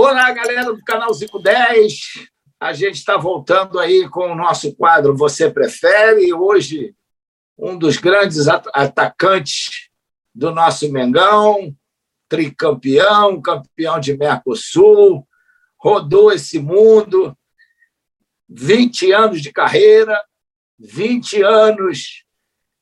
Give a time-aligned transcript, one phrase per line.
[0.00, 2.28] Olá, galera do canal 510.
[2.60, 6.32] A gente está voltando aí com o nosso quadro Você Prefere.
[6.32, 6.94] Hoje,
[7.58, 9.88] um dos grandes atacantes
[10.32, 11.74] do nosso Mengão,
[12.28, 15.26] tricampeão, campeão de Mercosul,
[15.76, 17.36] rodou esse mundo,
[18.48, 20.16] 20 anos de carreira,
[20.78, 22.24] 20 anos,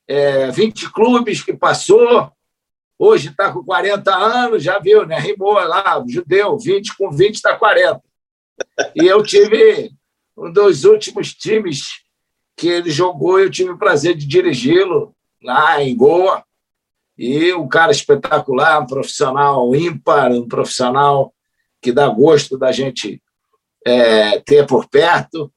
[0.07, 2.31] é, 20 clubes que passou,
[2.99, 5.19] Hoje está com 40 anos, já viu, né?
[5.19, 8.01] Rimou lá, judeu, 20 com 20 está 40.
[8.95, 9.91] E eu tive
[10.35, 12.03] um dos últimos times
[12.55, 16.43] que ele jogou, eu tive o prazer de dirigi-lo lá em Goa.
[17.15, 21.33] E um cara espetacular, um profissional ímpar, um profissional
[21.81, 23.21] que dá gosto da gente
[23.85, 25.51] é, ter por perto.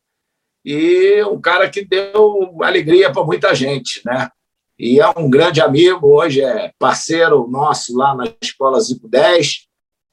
[0.63, 4.30] E um cara que deu alegria para muita gente, né?
[4.80, 9.69] E é um grande amigo, hoje é parceiro nosso lá na Escola Zico 10,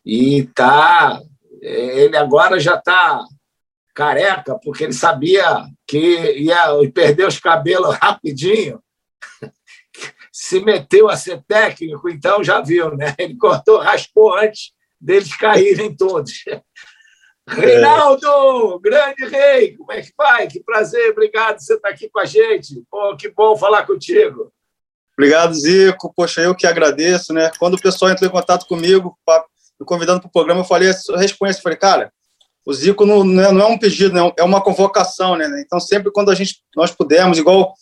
[0.05, 1.21] e tá,
[1.61, 3.23] ele agora já está
[3.95, 8.83] careca, porque ele sabia que ia perder os cabelos rapidinho,
[10.33, 13.15] se meteu a ser técnico, então já viu, né?
[13.17, 16.43] Ele cortou, raspou antes deles caírem todos.
[16.45, 16.61] É.
[17.47, 20.45] Reinaldo, grande rei, como é que vai?
[20.47, 22.83] Que prazer, obrigado você estar aqui com a gente.
[22.91, 24.51] Pô, que bom falar contigo.
[25.17, 26.13] Obrigado, Zico.
[26.15, 27.51] Poxa, eu que agradeço, né?
[27.57, 29.17] Quando o pessoal entrou em contato comigo,
[29.79, 32.13] me convidando para o programa, eu falei, eu respondi, falei, cara,
[32.63, 34.31] o Zico não, não, é, é um pedido, né?
[34.37, 35.63] é uma convocação, né?
[35.65, 37.73] Então, sempre quando a gente, nós pudermos, igual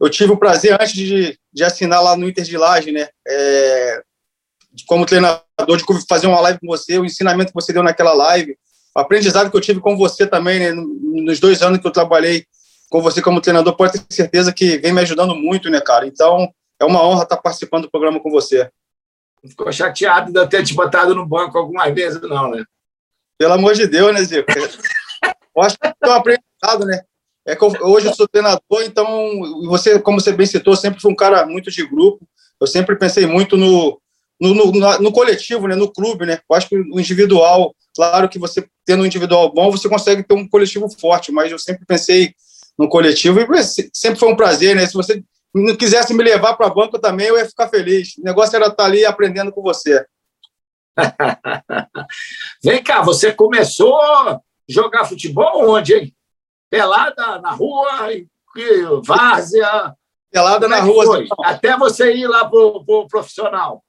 [0.00, 3.08] eu tive o prazer antes de, de assinar lá no Inter de Laje, né?
[3.26, 4.02] É,
[4.86, 5.42] como treinador,
[5.76, 8.56] de fazer uma live com você, o ensinamento que você deu naquela live,
[8.96, 10.72] o aprendizado que eu tive com você também, né?
[10.72, 12.46] Nos dois anos que eu trabalhei
[12.88, 16.06] com você como treinador, pode ter certeza que vem me ajudando muito, né, cara?
[16.06, 16.48] Então,
[16.80, 18.70] é uma honra estar participando do programa com você.
[19.42, 22.64] Não ficou chateado de eu ter te botado no banco algumas vezes, não, né?
[23.36, 24.50] Pelo amor de Deus, né, Zico?
[25.56, 27.02] eu acho que é um aprendizado, né?
[27.46, 29.06] É que eu, hoje eu sou treinador, então
[29.66, 32.28] você, como você bem citou, sempre foi um cara muito de grupo.
[32.60, 34.00] Eu sempre pensei muito no,
[34.40, 36.40] no, no, no, coletivo, né, no clube, né?
[36.48, 40.34] Eu acho que o individual, claro que você tendo um individual bom, você consegue ter
[40.34, 42.34] um coletivo forte, mas eu sempre pensei
[42.78, 43.46] no coletivo e
[43.92, 44.86] sempre foi um prazer, né?
[44.86, 45.22] Se você
[45.54, 48.16] não quisesse me levar para a banca também, eu ia ficar feliz.
[48.18, 50.04] O negócio era estar tá ali aprendendo com você.
[52.62, 56.14] Vem cá, você começou a jogar futebol onde, hein?
[56.70, 58.10] Pelada na rua,
[59.04, 59.94] várzea.
[60.30, 61.04] Pelada Como na é rua.
[61.04, 61.28] Foi?
[61.44, 63.82] Até você ir lá para o profissional.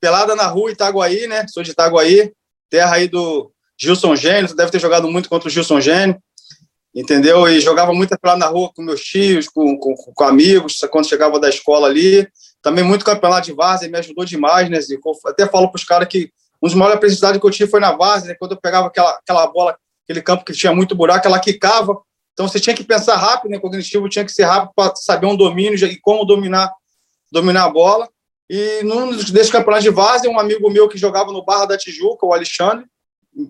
[0.00, 1.46] Pelada na rua, Itaguaí, né?
[1.48, 2.32] Sou de Itaguaí,
[2.70, 4.48] terra aí do Gilson Gênio.
[4.48, 6.20] Você deve ter jogado muito contra o Gilson Gênio
[6.94, 7.48] entendeu?
[7.48, 11.40] E jogava muito pelado na rua com meus tios, com, com, com, amigos, quando chegava
[11.40, 12.28] da escola ali.
[12.60, 14.78] Também muito campeonato de várzea, me ajudou demais, né?
[15.26, 16.30] Até falo para os caras que
[16.62, 18.36] um dos maiores aprendizados que eu tive foi na várzea, né?
[18.38, 22.00] quando eu pegava aquela, aquela bola, aquele campo que tinha muito buraco, ela quicava.
[22.32, 23.58] Então você tinha que pensar rápido, né?
[23.58, 26.72] Cognitivo tinha que ser rápido para saber um domínio e como dominar,
[27.32, 28.08] dominar a bola.
[28.48, 32.24] E num desses campeonatos de várzea, um amigo meu que jogava no Barra da Tijuca,
[32.24, 32.86] o Alexandre,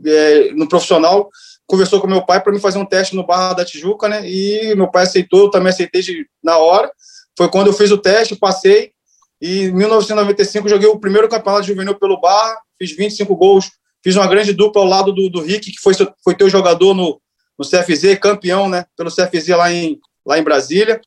[0.07, 1.29] é, no profissional,
[1.67, 4.29] conversou com meu pai para me fazer um teste no Barra da Tijuca, né?
[4.29, 6.91] E meu pai aceitou, eu também aceitei de, na hora.
[7.37, 8.93] Foi quando eu fiz o teste, passei.
[9.41, 13.71] E em 1995 joguei o primeiro campeonato juvenil pelo Barra, fiz 25 gols,
[14.03, 17.21] fiz uma grande dupla ao lado do, do Rick, que foi, foi teu jogador no,
[17.59, 18.85] no CFZ, campeão, né?
[18.97, 21.01] Pelo CFZ lá em, lá em Brasília.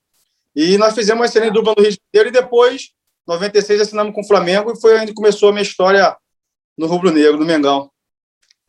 [0.55, 2.89] E nós fizemos uma excelente dupla no Rio de Janeiro e depois,
[3.27, 6.15] 96, assinamos com o Flamengo e foi onde começou a minha história
[6.77, 7.89] no Rubro Negro, no Mengão.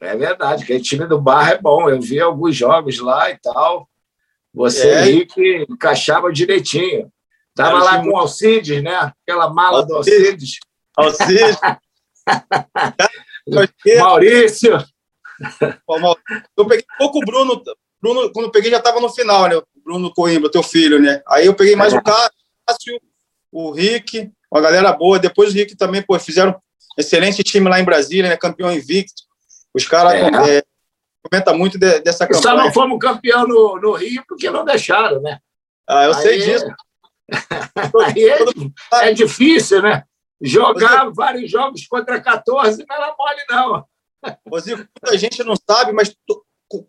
[0.01, 1.89] É verdade, que o time do Barra é bom.
[1.89, 3.89] Eu vi alguns jogos lá e tal.
[4.53, 4.99] Você é.
[4.99, 7.11] aí que encaixava direitinho.
[7.51, 8.95] Estava lá com o Alcides, né?
[9.23, 9.89] Aquela mala Alcides.
[9.89, 10.59] do Alcides.
[10.97, 11.59] Alcides.
[13.99, 14.85] Maurício.
[16.57, 17.63] Eu peguei pouco o Bruno.
[18.01, 19.57] Bruno, quando eu peguei, já estava no final, né?
[19.57, 21.23] O Bruno Coimbra, teu filho, né?
[21.29, 21.99] Aí eu peguei mais é.
[21.99, 23.01] o Cássio,
[23.51, 25.19] o Rick, uma galera boa.
[25.19, 28.37] Depois o Rick também, pô, fizeram um excelente time lá em Brasília, né?
[28.37, 29.26] Campeão invicto.
[29.77, 30.59] Os caras é.
[30.59, 30.63] é,
[31.23, 32.43] comentam muito de, dessa campanha.
[32.43, 35.39] Só não fomos campeão no, no Rio porque não deixaram, né?
[35.87, 36.67] Ah, eu Aí, sei disso.
[38.07, 40.05] Aí é, é, difícil, né?
[40.41, 41.13] Jogar Você...
[41.15, 43.85] vários jogos contra 14 não era mole, não.
[44.47, 46.15] Você, muita gente não sabe, mas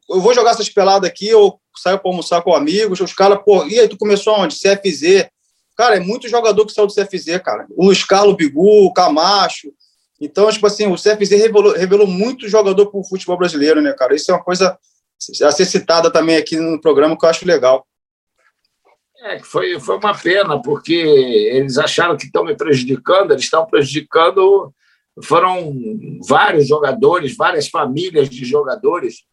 [0.10, 3.66] eu vou jogar essas peladas aqui, ou saio para almoçar com amigos, os caras, pô,
[3.66, 4.56] e aí tu começou onde?
[4.56, 5.30] CFZ.
[5.76, 7.68] Cara, é muito jogador que saiu do CFZ, cara.
[7.76, 9.74] O Luiz Carlos Bigu, o Camacho,
[10.20, 14.16] então, tipo assim, o CFZ revelou, revelou muito jogador para o futebol brasileiro, né, cara?
[14.16, 14.78] Isso é uma coisa
[15.44, 17.86] a ser citada também aqui no programa que eu acho legal.
[19.20, 24.74] É, foi, foi uma pena, porque eles acharam que estão me prejudicando, eles estão prejudicando
[25.24, 25.74] foram
[26.28, 29.24] vários jogadores, várias famílias de jogadores.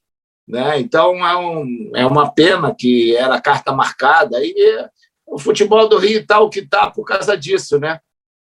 [0.47, 0.79] Né?
[0.81, 4.39] Então, é, um, é uma pena que era carta marcada.
[4.43, 4.89] E
[5.27, 8.01] o futebol do Rio está o que está por causa disso, né?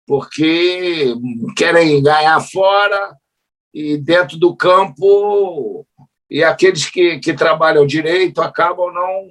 [0.06, 1.14] Porque
[1.56, 3.16] querem ganhar fora
[3.72, 5.86] e dentro do campo
[6.30, 9.30] e aqueles que, que trabalham direito acabam não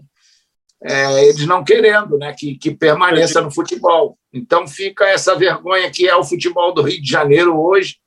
[0.85, 4.17] é, eles não querendo né, que, que permaneça no futebol.
[4.33, 7.97] Então fica essa vergonha que é o futebol do Rio de Janeiro hoje,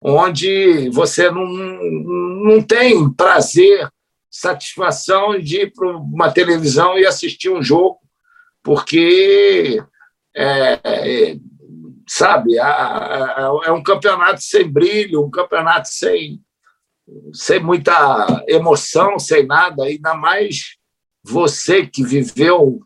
[0.00, 3.88] onde você não, não tem prazer,
[4.30, 7.98] satisfação de ir para uma televisão e assistir um jogo,
[8.62, 9.82] porque
[10.36, 11.36] é,
[12.06, 16.40] sabe, é um campeonato sem brilho, um campeonato sem,
[17.32, 20.76] sem muita emoção, sem nada, ainda mais
[21.22, 22.80] você que viveu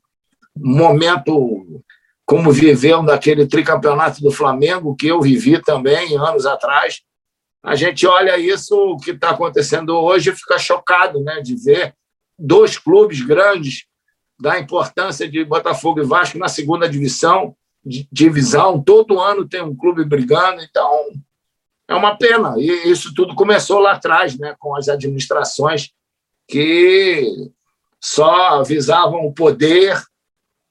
[0.56, 1.82] um momento
[2.25, 7.00] como viveu naquele tricampeonato do Flamengo, que eu vivi também anos atrás.
[7.65, 11.94] A gente olha isso, o que está acontecendo hoje, e fica chocado né, de ver
[12.38, 13.87] dois clubes grandes
[14.38, 17.56] da importância de Botafogo e Vasco na segunda divisão,
[18.12, 21.12] divisão, todo ano tem um clube brigando, então
[21.88, 22.55] é uma pena.
[22.58, 25.90] E isso tudo começou lá atrás, né, com as administrações
[26.46, 27.50] que
[28.00, 30.00] só visavam o poder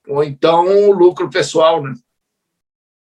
[0.07, 1.93] ou então o lucro pessoal, né?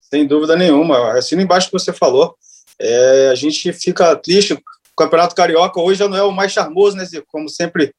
[0.02, 1.14] Sem dúvida nenhuma.
[1.14, 2.36] Assim embaixo que você falou,
[2.80, 4.54] é, a gente fica triste.
[4.54, 4.62] O
[4.98, 7.06] Campeonato Carioca hoje já não é o mais charmoso, né?
[7.28, 7.94] Como sempre,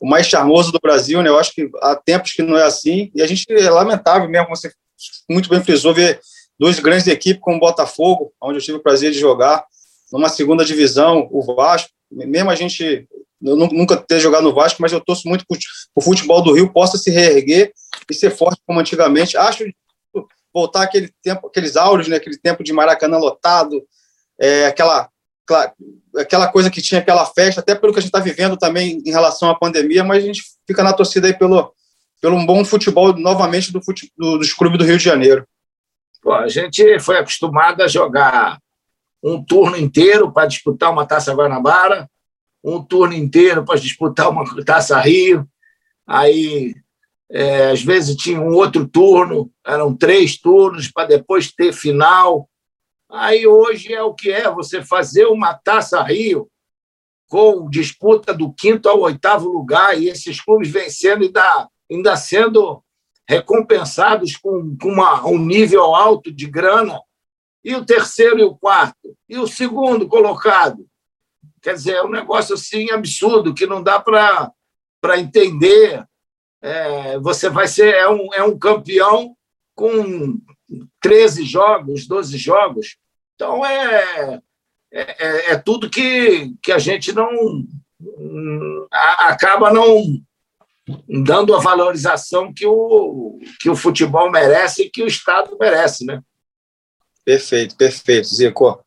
[0.00, 1.28] o mais charmoso do Brasil, né?
[1.28, 3.10] Eu acho que há tempos que não é assim.
[3.14, 4.72] E a gente é lamentável mesmo, você
[5.28, 6.20] muito bem frisou, ver
[6.58, 9.64] duas grandes equipes como o Botafogo, onde eu tive o prazer de jogar,
[10.12, 13.06] numa segunda divisão, o Vasco, mesmo a gente
[13.40, 15.56] eu nunca ter jogado no Vasco, mas eu torço muito para
[15.94, 17.72] o futebol do Rio possa se reerguer
[18.10, 19.36] e ser forte como antigamente.
[19.36, 19.64] Acho
[20.52, 23.80] voltar aquele tempo, aqueles áureos, né, aquele tempo de Maracanã lotado,
[24.40, 25.08] é, aquela,
[26.16, 29.10] aquela coisa que tinha aquela festa, até pelo que a gente está vivendo também em
[29.10, 31.72] relação à pandemia, mas a gente fica na torcida aí pelo,
[32.20, 35.46] pelo um bom futebol novamente do, fute, do, dos clubes do Rio de Janeiro.
[36.20, 38.58] Pô, a gente foi acostumado a jogar
[39.22, 42.08] um turno inteiro para disputar uma Taça Guanabara,
[42.62, 45.48] um turno inteiro para disputar uma Taça Rio,
[46.06, 46.74] aí
[47.30, 52.48] é, às vezes tinha um outro turno, eram três turnos para depois ter final.
[53.10, 56.48] Aí hoje é o que é você fazer uma Taça Rio
[57.28, 62.82] com disputa do quinto ao oitavo lugar e esses clubes vencendo e dá ainda sendo
[63.28, 67.00] recompensados com, com uma, um nível alto de grana,
[67.64, 70.86] e o terceiro e o quarto, e o segundo colocado.
[71.60, 76.04] Quer dizer, é um negócio assim absurdo que não dá para entender.
[76.62, 79.36] É, você vai ser é um, é um campeão
[79.74, 80.38] com
[81.00, 82.96] 13 jogos, 12 jogos.
[83.34, 84.40] Então, é,
[84.92, 87.66] é, é, é tudo que, que a gente não
[88.90, 90.20] acaba não
[91.08, 96.20] dando a valorização que o, que o futebol merece e que o Estado merece, né?
[97.24, 98.82] Perfeito, perfeito, Zico.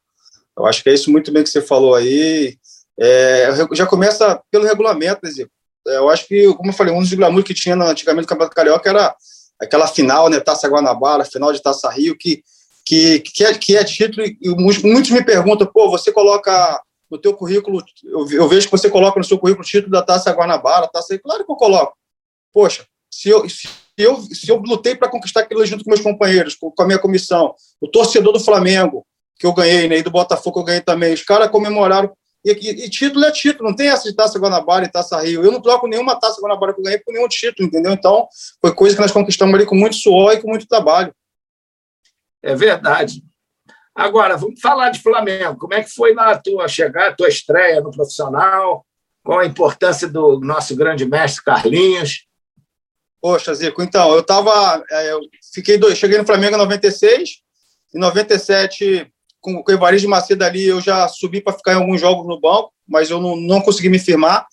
[0.57, 2.57] Eu acho que é isso muito bem que você falou aí.
[2.99, 5.51] É, já começa pelo regulamento, né, Zico?
[5.87, 8.55] É, eu acho que, como eu falei, um dos glamour que tinha antigamente no Campeonato
[8.55, 9.15] Carioca era
[9.59, 12.43] aquela final, né, Taça Guanabara, final de Taça Rio, que,
[12.85, 16.81] que, que, é, que é título, e muitos me perguntam, pô, você coloca
[17.11, 20.01] no teu currículo, eu, eu, vejo que você coloca no seu currículo o título da
[20.01, 21.93] Taça Guanabara, Taça Claro que eu coloco.
[22.53, 26.55] Poxa, se eu, se eu, se eu lutei para conquistar aquilo junto com meus companheiros,
[26.55, 29.05] com, com, a minha comissão, o torcedor do Flamengo,
[29.37, 32.09] que eu ganhei, né, e do Botafogo eu ganhei também, os caras comemoraram.
[32.45, 35.43] E, e, e, título é título, não tem essa de Taça Guanabara e Taça Rio.
[35.43, 37.91] Eu não troco nenhuma Taça Guanabara que eu ganhei por nenhum título, entendeu?
[37.91, 38.27] Então,
[38.61, 41.13] foi coisa que nós conquistamos ali com muito suor e com muito trabalho.
[42.41, 43.21] É verdade.
[43.95, 45.57] Agora, vamos falar de Flamengo.
[45.57, 48.85] Como é que foi na tua chegada, tua estreia no profissional?
[49.23, 52.25] Qual a importância do nosso grande mestre Carlinhos?
[53.21, 54.83] Poxa, Zico, então, eu tava.
[54.89, 55.19] É, eu
[55.53, 57.29] fiquei dois, cheguei no Flamengo em 96,
[57.93, 62.01] em 97, com, com o Evaristo Macedo ali, eu já subi para ficar em alguns
[62.01, 64.47] jogos no banco, mas eu não, não consegui me firmar.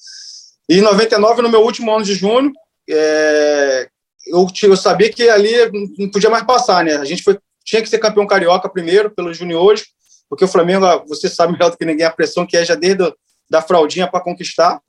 [0.69, 2.53] E em 99, no meu último ano de junho,
[2.91, 3.89] é,
[4.27, 5.53] eu, eu sabia que ali
[5.99, 6.97] não podia mais passar, né?
[6.97, 7.39] A gente foi
[7.69, 9.89] tinha que ser campeão carioca primeiro, pelos juniores,
[10.27, 13.13] porque o Flamengo, você sabe melhor do que ninguém a pressão que é já desde
[13.49, 14.81] da fraldinha para conquistar.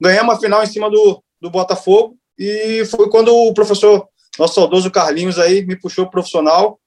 [0.00, 4.08] Ganhamos a final em cima do, do Botafogo e foi quando o professor,
[4.38, 6.80] nosso saudoso Carlinhos aí, me puxou profissional.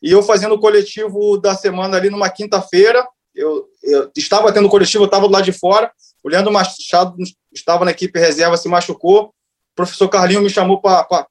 [0.00, 3.04] E eu fazendo o coletivo da semana ali numa quinta-feira,
[3.34, 5.90] eu, eu, estava tendo coletivo, eu estava do lado de fora,
[6.22, 7.16] o Leandro Machado
[7.52, 9.32] estava na equipe reserva, se machucou, o
[9.74, 11.26] professor Carlinhos me chamou para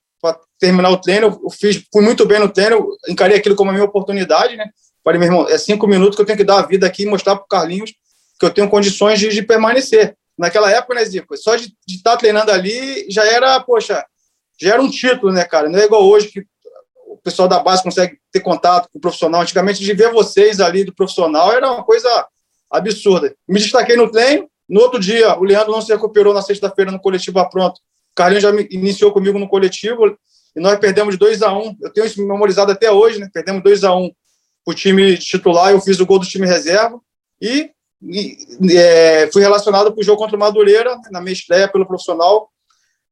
[0.59, 1.39] terminar o treino.
[1.43, 4.69] Eu fiz, fui muito bem no treino, encarei aquilo como a minha oportunidade, né?
[5.03, 7.05] Falei, meu irmão, é cinco minutos que eu tenho que dar a vida aqui e
[7.05, 7.93] mostrar para o Carlinhos
[8.39, 10.15] que eu tenho condições de, de permanecer.
[10.37, 11.35] Naquela época, né, Zico?
[11.37, 14.05] Só de estar tá treinando ali já era, poxa,
[14.59, 15.69] já era um título, né, cara?
[15.69, 16.45] Não é igual hoje que
[17.07, 19.41] o pessoal da base consegue ter contato com o profissional.
[19.41, 22.27] Antigamente, de ver vocês ali do profissional era uma coisa
[22.69, 23.35] absurda.
[23.47, 24.47] Me destaquei no treino.
[24.69, 27.77] No outro dia, o Leandro não se recuperou na sexta-feira no coletivo a pronto.
[27.77, 30.17] O Carlinhos já iniciou comigo no coletivo
[30.57, 31.77] e nós perdemos 2 a 1 um.
[31.79, 33.29] Eu tenho isso memorizado até hoje, né?
[33.31, 34.11] Perdemos 2 a 1 um
[34.65, 36.99] o time titular, eu fiz o gol do time reserva
[37.39, 37.69] e,
[38.01, 38.37] e
[38.75, 42.49] é, fui relacionado para o jogo contra o Madureira, na minha estreia pelo profissional,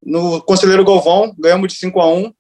[0.04, 2.34] no Conselheiro Galvão, ganhamos de 5 a 1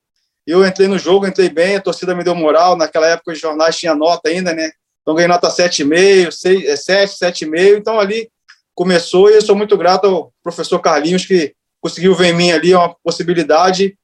[0.45, 2.75] Eu entrei no jogo, entrei bem, a torcida me deu moral.
[2.75, 4.71] Naquela época os jornais tinham nota ainda, né?
[5.01, 6.31] Então ganhei nota 7,5,
[6.75, 7.77] 7, 7,5.
[7.77, 8.29] Então ali
[8.73, 12.73] começou e eu sou muito grato ao professor Carlinhos que conseguiu ver em mim ali
[12.73, 13.95] uma possibilidade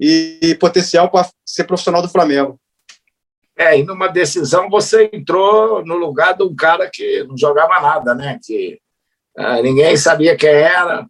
[0.00, 2.58] e potencial para ser profissional do Flamengo.
[3.56, 8.14] É, e numa decisão você entrou no lugar de um cara que não jogava nada,
[8.14, 8.38] né?
[8.42, 8.80] Que
[9.36, 11.06] ah, ninguém sabia quem era,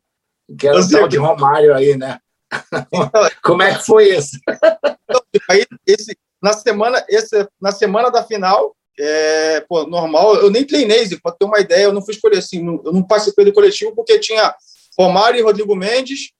[0.58, 2.18] que era o tal de Romário aí, né?
[3.40, 4.36] Como é que foi isso?
[4.48, 10.66] Então, aí, esse, na, semana, esse, na semana da final, é, pô, normal, eu nem
[10.66, 13.94] treinei, para ter uma ideia, eu não fui escolher assim, eu não participei do coletivo
[13.94, 14.52] porque tinha
[14.98, 16.32] Romário e Rodrigo Mendes,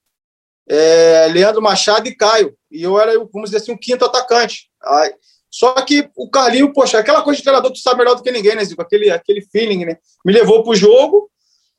[0.69, 4.71] é, Leandro Machado e Caio, e eu era, vamos dizer assim, um quinto atacante.
[4.83, 5.15] Aí,
[5.51, 8.55] só que o Carlinho, poxa, aquela coisa de treinador, tu sabe melhor do que ninguém,
[8.55, 8.81] né, Zico?
[8.81, 9.97] Aquele, aquele feeling, né?
[10.25, 11.29] Me levou pro jogo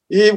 [0.10, 0.34] e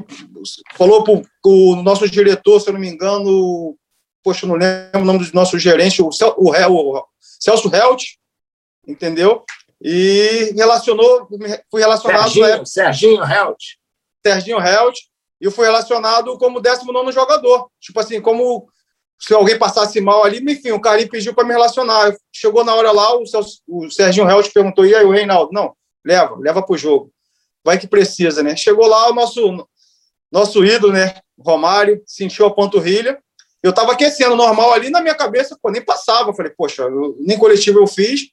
[0.77, 3.77] falou pro, o nosso diretor, se eu não me engano,
[4.23, 8.05] poxa, não lembro o nome do nosso gerente, o, o, o Celso Helt,
[8.87, 9.45] entendeu?
[9.83, 11.29] E relacionou,
[11.69, 12.31] fui relacionado...
[12.31, 13.59] Serginho, Serginho Helt.
[14.25, 14.97] Serginho Helt,
[15.45, 17.69] e fui relacionado como 19 jogador.
[17.79, 18.67] Tipo assim, como
[19.19, 22.15] se alguém passasse mal ali, enfim, o Carlinhos pediu para me relacionar.
[22.33, 23.25] Chegou na hora lá, o,
[23.69, 25.51] o Serginho Helt perguntou, e aí o Reinaldo?
[25.53, 25.75] Não,
[26.05, 27.13] leva, leva para o jogo.
[27.63, 28.57] Vai que precisa, né?
[28.57, 29.69] Chegou lá o nosso,
[30.33, 31.15] nosso ídolo, né?
[31.39, 33.19] Romário, sentiu a panturrilha.
[33.63, 36.31] Eu estava aquecendo normal ali, na minha cabeça, pô, nem passava.
[36.31, 38.29] Eu falei, poxa, eu, nem coletivo eu fiz.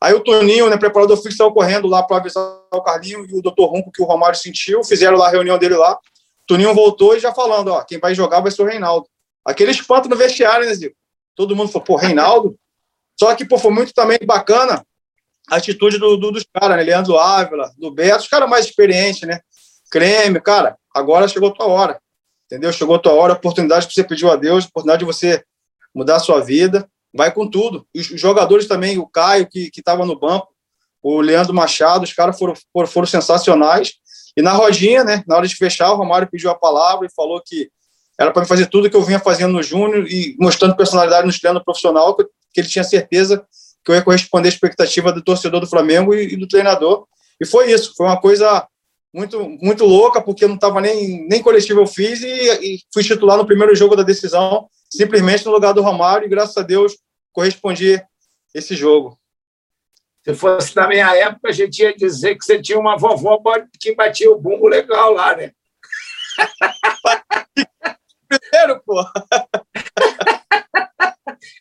[0.00, 2.42] Aí o Toninho, né, preparador físico, saiu correndo lá para avisar
[2.72, 3.66] o Carlinho e o Dr.
[3.66, 4.82] Runco que o Romário sentiu.
[4.82, 5.98] Fizeram lá a reunião dele lá.
[6.50, 9.06] Toninho voltou e já falando, ó, quem vai jogar vai ser o Reinaldo.
[9.44, 10.96] Aquele espanto no vestiário, né, Zico?
[11.36, 12.58] Todo mundo falou, pô, Reinaldo.
[13.16, 14.84] Só que, pô, foi muito também bacana
[15.48, 16.82] a atitude do, do dos caras, né?
[16.82, 19.40] Leandro Ávila, do Beto, os caras mais experientes, né?
[19.92, 22.00] Creme, cara, agora chegou a tua hora.
[22.46, 22.72] Entendeu?
[22.72, 25.44] Chegou a tua hora, a oportunidade que você pediu a Deus, a oportunidade de você
[25.94, 26.90] mudar a sua vida.
[27.14, 27.86] Vai com tudo.
[27.94, 30.48] E os jogadores também, o Caio, que estava no banco,
[31.00, 33.92] o Leandro Machado, os caras foram, foram, foram sensacionais.
[34.36, 37.42] E na rodinha, né, na hora de fechar, o Romário pediu a palavra e falou
[37.44, 37.70] que
[38.18, 41.64] era para fazer tudo que eu vinha fazendo no Júnior e mostrando personalidade no treino
[41.64, 43.44] profissional, que, ele tinha certeza
[43.84, 47.06] que eu ia corresponder à expectativa do torcedor do Flamengo e, e do treinador.
[47.40, 48.66] E foi isso, foi uma coisa
[49.12, 53.02] muito muito louca, porque eu não estava nem, nem coletivo eu fiz e, e, fui
[53.02, 56.96] titular no primeiro jogo da decisão, simplesmente no lugar do Romário, e graças a Deus
[57.32, 58.00] correspondi
[58.54, 59.19] esse jogo.
[60.24, 63.38] Se fosse na minha época, a gente ia dizer que você tinha uma vovó
[63.78, 65.52] que batia o bumbo legal lá, né?
[68.28, 69.04] primeiro, pô.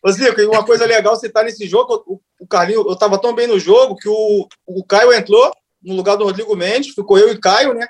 [0.03, 3.33] Ô, Zico, uma coisa legal você tá nesse jogo, o, o Carlinho, eu tava tão
[3.33, 5.51] bem no jogo que o, o Caio entrou
[5.81, 7.87] no lugar do Rodrigo Mendes, ficou eu e Caio, né?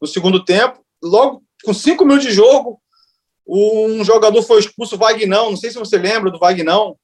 [0.00, 0.84] No segundo tempo.
[1.02, 2.80] Logo, com cinco minutos de jogo,
[3.46, 6.96] um jogador foi expulso, o Vagnão, não sei se você lembra do Vagnão,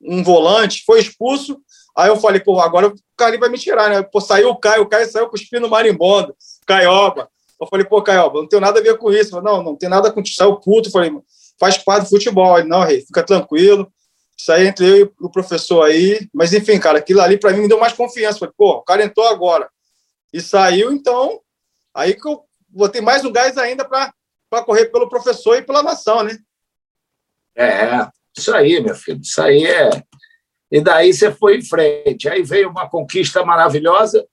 [0.00, 1.60] um volante, foi expulso.
[1.96, 4.02] Aí eu falei, pô, agora o Carlinho vai me tirar, né?
[4.02, 6.34] Pô, saiu o Caio, o Caio saiu cuspindo marimbondo,
[6.66, 7.30] Caioba.
[7.60, 9.30] Eu falei, pô, Caio, não tenho nada a ver com isso.
[9.30, 10.34] Falei, não, não tem nada com isso.
[10.34, 10.90] Saiu puto.
[10.90, 11.12] Falei,
[11.58, 12.58] faz parte do futebol.
[12.58, 13.90] Ele, não, rei, fica tranquilo.
[14.36, 16.28] Isso aí entre eu e o professor aí.
[16.34, 18.40] Mas, enfim, cara, aquilo ali para mim me deu mais confiança.
[18.40, 19.70] Falei, pô, o cara entrou agora.
[20.32, 21.40] E saiu, então,
[21.94, 24.12] aí que eu botei mais um gás ainda para
[24.64, 26.36] correr pelo professor e pela nação, né?
[27.56, 29.20] É, isso aí, meu filho.
[29.22, 29.90] Isso aí é.
[30.74, 32.28] E daí você foi em frente.
[32.28, 34.26] Aí veio uma conquista maravilhosa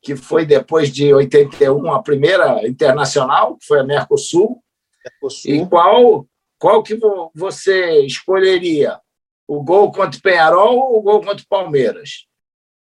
[0.00, 4.62] que foi depois de 81 a primeira internacional, que foi a Mercosul.
[5.04, 5.50] Mercosul.
[5.52, 6.26] E qual,
[6.60, 6.96] qual que
[7.34, 9.00] você escolheria?
[9.48, 12.24] O gol contra o Penharol ou o gol contra o Palmeiras?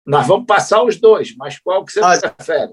[0.05, 2.73] Nós vamos passar os dois, mas qual que você ah, prefere?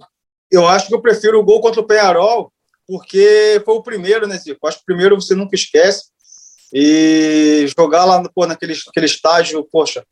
[0.52, 2.52] Eu acho que eu prefiro o gol contra o Penharol,
[2.88, 4.68] porque foi o primeiro, né, Zico?
[4.68, 6.06] Acho que o primeiro você nunca esquece.
[6.74, 10.04] E jogar lá pô, naquele, aquele estádio, poxa,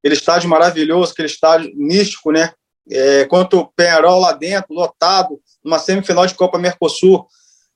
[0.00, 2.52] aquele estádio maravilhoso, aquele estádio místico, né?
[2.90, 7.26] é, quanto o Penharol lá dentro, lotado, numa semifinal de Copa Mercosul.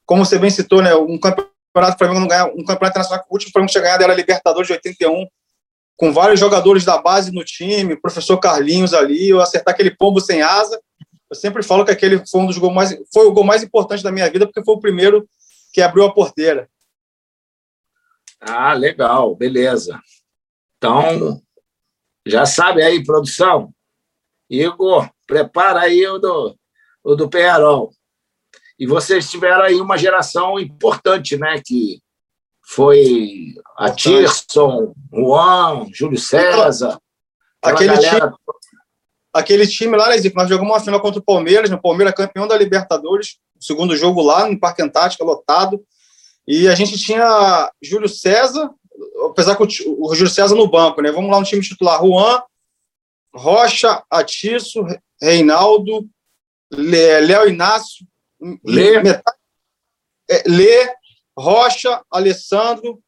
[0.05, 3.53] Como você bem citou, né, um campeonato Flamengo não ganha, um campeonato internacional, o último
[3.53, 5.27] Flamengo tinha ganhado era a Libertadores de 81.
[5.97, 10.43] com vários jogadores da base no time, professor Carlinhos ali, eu acertar aquele pombo sem
[10.43, 10.81] asa.
[11.31, 14.03] Eu sempre falo que aquele foi um dos gols mais, foi o gol mais importante
[14.03, 15.29] da minha vida, porque foi o primeiro
[15.73, 16.69] que abriu a porteira.
[18.41, 20.01] Ah, legal, beleza.
[20.77, 21.41] Então,
[22.27, 23.73] já sabe aí, produção.
[24.49, 26.57] Igor, prepara aí o do,
[27.03, 27.93] o do Penharol.
[28.79, 31.61] E vocês tiveram aí uma geração importante, né?
[31.65, 32.01] Que
[32.65, 37.01] foi a Tirson, Juan, Júlio César.
[37.61, 38.27] Aquele galera...
[38.29, 38.37] time,
[39.33, 42.47] aquele time lá, né, Zico, nós jogamos uma final contra o Palmeiras, o Palmeiras campeão
[42.47, 45.83] da Libertadores, o segundo jogo lá no Parque Antártica, lotado.
[46.51, 48.71] E a gente tinha Júlio César,
[49.27, 49.67] apesar que o,
[50.01, 51.13] o Júlio César no banco, né?
[51.13, 52.43] Vamos lá no time titular, Juan,
[53.35, 54.83] Rocha, Atiço,
[55.21, 56.09] Reinaldo,
[56.73, 58.07] Léo Inácio,
[58.65, 58.99] Lê.
[58.99, 59.37] Metade,
[60.31, 60.91] é, Lê,
[61.39, 62.99] Rocha, Alessandro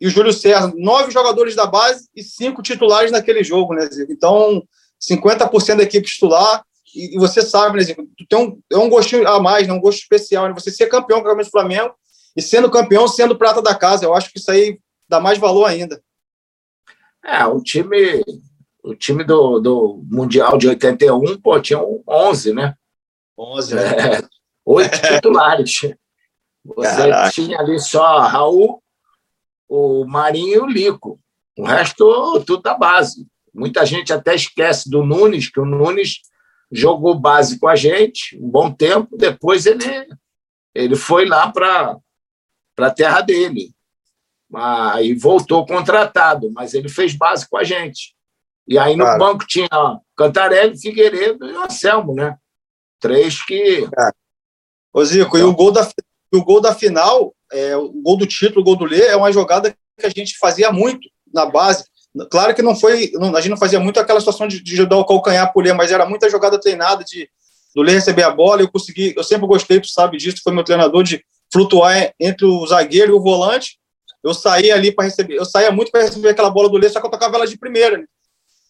[0.00, 0.72] e o Júlio César.
[0.74, 4.10] Nove jogadores da base e cinco titulares naquele jogo, né, Zico?
[4.10, 4.66] Então,
[4.98, 6.64] 50% da equipe titular.
[6.94, 8.08] E, e, você sabe, né, Zico?
[8.26, 10.48] Tem um, é um gostinho a mais, né, um gosto especial.
[10.48, 10.54] Né?
[10.54, 11.94] Você ser campeão com o Flamengo
[12.38, 14.04] e sendo campeão, sendo prata da casa.
[14.04, 14.78] Eu acho que isso aí
[15.08, 16.00] dá mais valor ainda.
[17.24, 18.22] É, o time,
[18.80, 22.76] o time do, do Mundial de 81, pô, tinha 11, né?
[23.36, 23.82] 11, né?
[23.82, 24.22] É,
[24.64, 25.80] oito titulares.
[26.64, 27.32] Você Caraca.
[27.32, 28.80] tinha ali só Raul,
[29.68, 31.18] o Marinho e o Lico.
[31.58, 33.26] O resto, tudo da base.
[33.52, 36.20] Muita gente até esquece do Nunes, que o Nunes
[36.70, 40.06] jogou base com a gente um bom tempo, depois ele,
[40.72, 41.98] ele foi lá para
[42.86, 43.72] a terra dele.
[44.54, 48.14] Aí voltou contratado, mas ele fez base com a gente.
[48.66, 49.18] E aí no Cara.
[49.18, 49.68] banco tinha
[50.16, 52.36] Cantarelli, Figueiredo e o Anselmo, né?
[53.00, 53.88] Três que.
[54.92, 55.48] Ô, Zico, então...
[55.48, 55.88] e o gol da,
[56.32, 59.32] o gol da final, é, o gol do título, o gol do Lê, é uma
[59.32, 61.84] jogada que a gente fazia muito na base.
[62.30, 64.96] Claro que não foi, não, a gente não fazia muito aquela situação de, de dar
[64.96, 67.28] o calcanhar por Lê, mas era muita jogada treinada de
[67.74, 68.62] do Lê receber a bola.
[68.62, 72.66] Eu consegui, eu sempre gostei, tu sabe disso, foi meu treinador de flutuar entre o
[72.66, 73.78] zagueiro e o volante.
[74.22, 77.00] Eu saía ali para receber, eu saía muito para receber aquela bola do Lê, só
[77.00, 77.98] que eu tocava ela de primeira.
[77.98, 78.04] Né?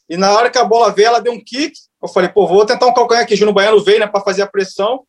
[0.08, 1.72] E na hora que a bola veio, ela deu um kick.
[2.02, 3.36] Eu falei, pô, vou tentar um calcanhar aqui.
[3.36, 5.04] Júnior Baiano veio, né, para fazer a pressão.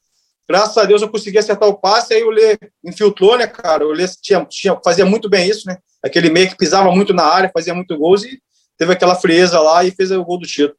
[0.50, 3.86] Graças a Deus eu consegui acertar o passe, aí o Lê infiltrou, né, cara?
[3.86, 5.78] O Lê tinha, tinha, fazia muito bem isso, né?
[6.04, 8.42] Aquele meio que pisava muito na área, fazia muito gols e
[8.76, 10.76] teve aquela frieza lá e fez o gol do título.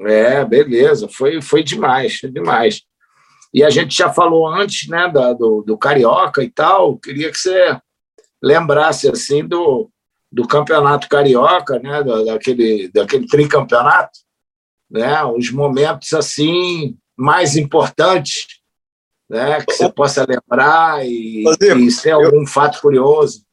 [0.00, 2.82] É, beleza, foi, foi demais, foi demais.
[3.54, 7.38] E a gente já falou antes, né, da, do, do Carioca e tal, queria que
[7.38, 7.78] você
[8.42, 9.88] lembrasse, assim, do,
[10.30, 14.18] do Campeonato Carioca, né, daquele, daquele tricampeonato,
[14.90, 18.60] né, os momentos, assim, mais importantes
[19.30, 21.44] né, que você possa lembrar e,
[21.78, 23.44] e ser algum eu, fato curioso.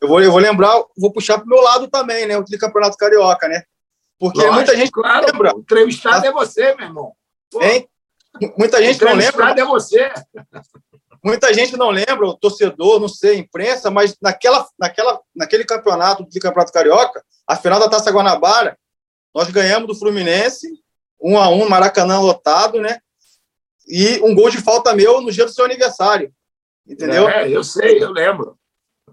[0.00, 2.96] Eu vou, eu vou lembrar, vou puxar para o meu lado também, né, o Campeonato
[2.96, 3.64] Carioca, né?
[4.20, 5.56] Porque Lógico, muita gente claro, lembra.
[5.56, 7.12] O entrevistado é você, meu irmão.
[7.50, 7.88] Pô, hein?
[8.56, 9.50] Muita gente não lembra.
[9.50, 10.12] é você.
[11.24, 16.40] Muita gente não lembra, o torcedor, não sei, imprensa, mas naquela, naquela, naquele campeonato do
[16.40, 18.78] Campeonato Carioca, a final da Taça Guanabara,
[19.34, 20.68] nós ganhamos do Fluminense,
[21.20, 23.00] um a um, Maracanã lotado, né?
[23.88, 26.30] e um gol de falta meu no dia do seu aniversário.
[26.86, 27.28] Entendeu?
[27.28, 28.56] É, eu sei, eu lembro.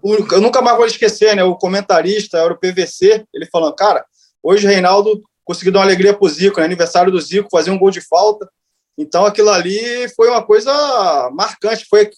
[0.04, 1.42] Eu nunca mais vou esquecer, né?
[1.42, 4.04] O comentarista era o PVC, ele falando, cara,
[4.42, 6.66] hoje o Reinaldo conseguiu dar uma alegria pro Zico, né?
[6.66, 8.48] aniversário do Zico, fazer um gol de falta.
[8.98, 12.10] Então aquilo ali foi uma coisa marcante, foi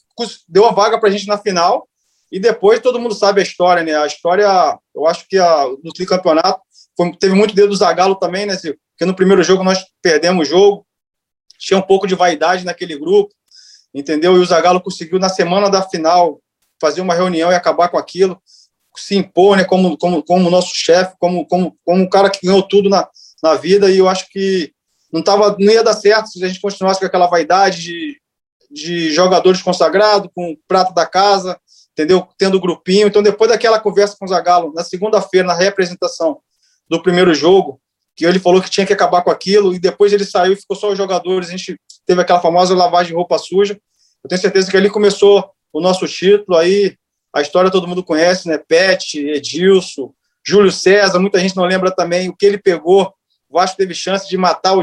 [0.49, 1.88] deu uma vaga pra gente na final.
[2.31, 3.97] E depois todo mundo sabe a história, né?
[3.97, 6.61] A história, eu acho que a, no tricampeonato
[6.97, 8.55] foi, teve muito dedo do Zagallo também, né?
[8.57, 10.87] Porque no primeiro jogo nós perdemos o jogo,
[11.59, 13.35] tinha um pouco de vaidade naquele grupo,
[13.95, 14.37] entendeu?
[14.37, 16.41] E o Zagallo conseguiu, na semana da final,
[16.81, 18.41] fazer uma reunião e acabar com aquilo,
[18.97, 22.62] se impor né, como, como, como nosso chefe, como, como, como um cara que ganhou
[22.62, 23.09] tudo na,
[23.43, 24.73] na vida, e eu acho que
[25.12, 28.21] não, tava, não ia dar certo se a gente continuasse com aquela vaidade de,
[28.71, 31.59] de jogadores consagrados, com prata da casa,
[31.92, 32.27] entendeu?
[32.37, 33.09] Tendo grupinho.
[33.09, 36.40] Então, depois daquela conversa com o Zagallo, na segunda-feira, na representação
[36.88, 37.81] do primeiro jogo,
[38.14, 40.77] que ele falou que tinha que acabar com aquilo, e depois ele saiu e ficou
[40.77, 43.79] só os jogadores, a gente teve aquela famosa lavagem de roupa suja.
[44.25, 46.97] Eu tenho certeza que ali começou o nosso título, aí
[47.33, 48.59] a história todo mundo conhece, né?
[48.59, 50.12] Pet, Edilson,
[50.44, 53.12] Júlio César, muita gente não lembra também o que ele pegou.
[53.49, 54.75] O Vasco teve chance de matar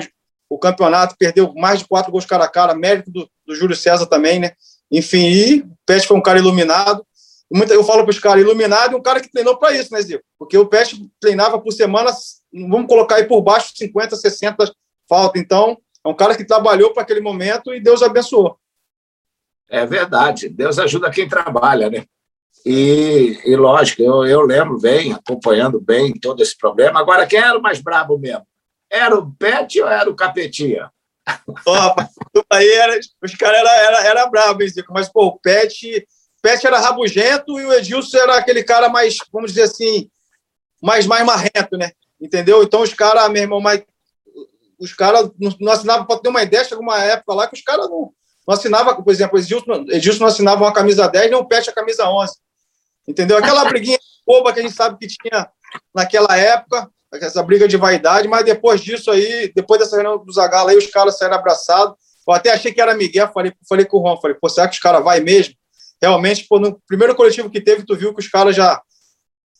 [0.50, 4.06] o campeonato, perdeu mais de quatro gols cara a cara, mérito do, do Júlio César
[4.06, 4.52] também, né?
[4.92, 7.06] Enfim, e o Pet foi um cara iluminado.
[7.70, 10.24] Eu falo para os caras, iluminado e um cara que treinou para isso, né, Zico?
[10.38, 12.12] Porque o Pet treinava por semana
[12.54, 14.72] vamos colocar aí por baixo 50, 60
[15.08, 15.38] falta.
[15.38, 18.58] Então, é um cara que trabalhou para aquele momento e Deus abençoou.
[19.70, 20.50] É verdade.
[20.50, 22.06] Deus ajuda quem trabalha, né?
[22.66, 27.00] E, e lógico, eu, eu lembro bem, acompanhando bem todo esse problema.
[27.00, 28.46] Agora, quem era o mais brabo mesmo?
[28.96, 30.90] Era o Pet ou era o Capetinha?
[31.66, 34.94] Oh, aí era, os caras eram era, era Zico?
[34.94, 36.08] Mas, pô, o Pet,
[36.42, 40.10] Pet era rabugento e o Edilson era aquele cara mais, vamos dizer assim,
[40.82, 41.92] mais, mais marrento, né?
[42.22, 42.64] Entendeu?
[42.64, 43.84] Então, os caras, meu irmão, mais,
[44.80, 45.30] os caras
[45.60, 48.12] não assinavam, para ter uma ideia, chegou uma época lá que os caras não,
[48.48, 51.74] não assinavam, por exemplo, Edilson, Edilson não assinava uma camisa 10, nem o Pet a
[51.74, 52.34] camisa 11.
[53.08, 53.38] Entendeu?
[53.38, 55.50] Aquela briguinha boba que a gente sabe que tinha
[55.94, 56.90] naquela época,
[57.22, 60.88] essa briga de vaidade, mas depois disso aí, depois dessa reunião do Zagala aí, os
[60.88, 61.96] caras saíram abraçados.
[62.28, 64.76] Eu até achei que era Miguel, falei, falei com o Juan, falei, pô, será que
[64.76, 65.54] os caras vai mesmo?
[66.02, 68.82] Realmente, pô, no primeiro coletivo que teve, tu viu que os caras já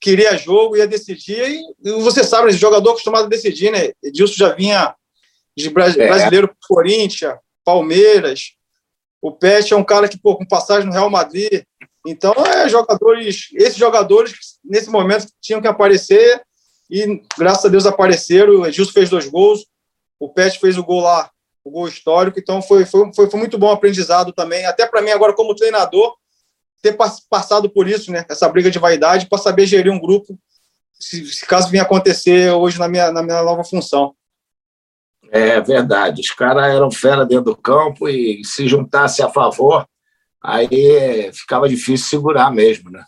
[0.02, 3.92] queria jogo, ia decidir, e, você sabe, esse jogador acostumado a decidir, né?
[4.04, 4.96] Edilson já vinha
[5.56, 5.72] de é.
[5.72, 6.68] brasileiro é.
[6.68, 8.52] Corinthians, Palmeiras,
[9.22, 11.64] o Pet é um cara que, pô, com passagem no Real Madrid,
[12.06, 16.42] então, é jogadores, esses jogadores nesse momento tinham que aparecer
[16.90, 18.62] e graças a Deus apareceram.
[18.62, 19.66] O Edilson fez dois gols,
[20.20, 21.30] o Pet fez o gol lá,
[21.64, 22.40] o gol histórico.
[22.40, 24.66] Então, foi, foi, foi, foi muito bom aprendizado também.
[24.66, 26.16] Até para mim, agora, como treinador,
[26.82, 26.96] ter
[27.30, 28.26] passado por isso, né?
[28.30, 30.38] Essa briga de vaidade, para saber gerir um grupo,
[30.94, 34.16] se, se caso vinha acontecer hoje na minha, na minha nova função.
[35.32, 39.88] É verdade, os caras eram fera dentro do campo e se juntasse a favor,
[40.42, 43.04] aí ficava difícil segurar mesmo, né?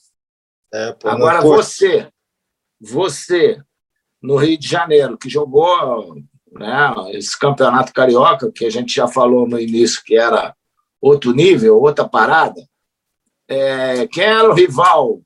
[0.74, 2.10] É, pô, Agora não, você,
[2.82, 3.62] você
[4.28, 6.18] no Rio de Janeiro, que jogou
[6.52, 10.54] né, esse campeonato carioca, que a gente já falou no início que era
[11.00, 12.62] outro nível, outra parada,
[13.48, 15.22] é, quem era o rival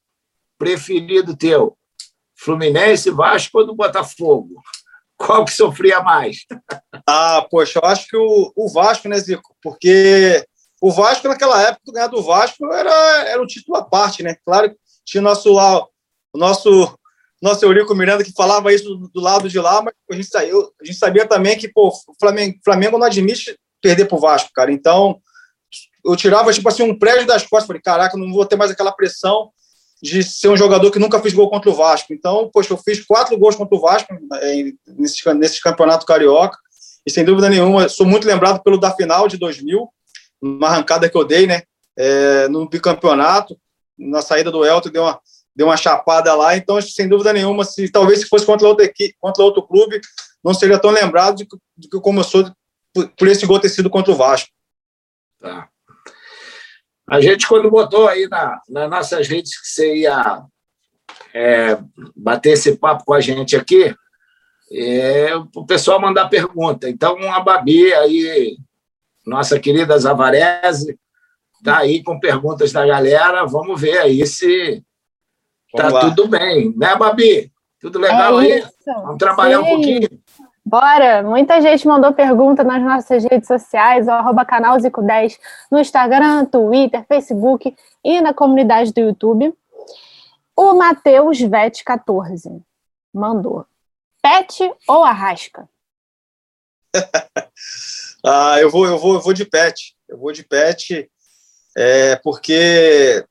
[0.55, 1.75] preferido teu?
[2.35, 4.61] Fluminense, Vasco ou do Botafogo?
[5.17, 6.45] Qual que sofria mais?
[7.07, 9.55] Ah, poxa, eu acho que o, o Vasco, né, Zico?
[9.63, 10.45] Porque
[10.79, 12.91] o Vasco, naquela época, ganhar do Vasco era,
[13.27, 14.35] era um título à parte, né?
[14.45, 16.97] Claro que tinha o nosso o nosso,
[17.41, 20.71] nosso Eurico Miranda que falava isso do, do lado de lá, mas a gente, saiu,
[20.79, 24.71] a gente sabia também que pô, o Flamengo, Flamengo não admite perder pro Vasco, cara.
[24.71, 25.19] Então,
[26.05, 27.67] eu tirava, tipo assim, um prédio das costas.
[27.67, 29.51] Falei, caraca, não vou ter mais aquela pressão
[30.01, 32.13] de ser um jogador que nunca fez gol contra o Vasco.
[32.13, 36.57] Então, poxa, eu fiz quatro gols contra o Vasco é, nesse, nesse campeonato carioca.
[37.05, 39.87] E sem dúvida nenhuma, sou muito lembrado pelo da final de 2000,
[40.41, 41.63] uma arrancada que eu dei, né?
[41.97, 43.57] É, no bicampeonato,
[43.97, 45.19] na saída do Elton, deu uma,
[45.55, 46.55] deu uma chapada lá.
[46.55, 49.99] Então, sem dúvida nenhuma, se talvez se fosse contra outro, equipe, contra outro clube,
[50.43, 52.51] não seria tão lembrado de, que eu sou
[52.93, 54.49] por, por esse gol ter sido contra o Vasco.
[55.39, 55.67] Tá.
[57.09, 60.43] A gente, quando botou aí na, nas nossas redes que você ia
[61.33, 61.77] é,
[62.15, 63.93] bater esse papo com a gente aqui,
[64.71, 66.89] é, o pessoal mandar pergunta.
[66.89, 68.57] Então, a Babi aí
[69.25, 70.97] nossa querida Zavarese,
[71.57, 73.45] está aí com perguntas da galera.
[73.45, 74.83] Vamos ver aí se
[75.73, 76.73] está tudo bem.
[76.75, 77.51] Né, Babi?
[77.79, 78.65] Tudo legal é aí?
[78.85, 79.63] Vamos trabalhar Sim.
[79.63, 80.09] um pouquinho?
[80.63, 81.23] Bora!
[81.23, 85.39] Muita gente mandou pergunta nas nossas redes sociais, o arroba canal Zico10,
[85.71, 89.53] no Instagram, Twitter, Facebook e na comunidade do YouTube.
[90.55, 92.61] O Matheus Vet14
[93.13, 93.65] mandou.
[94.21, 95.67] Pet ou arrasca?
[98.23, 99.95] Ah, eu vou, eu vou, eu vou de pet.
[100.07, 101.09] Eu vou de pet,
[101.75, 103.25] é, porque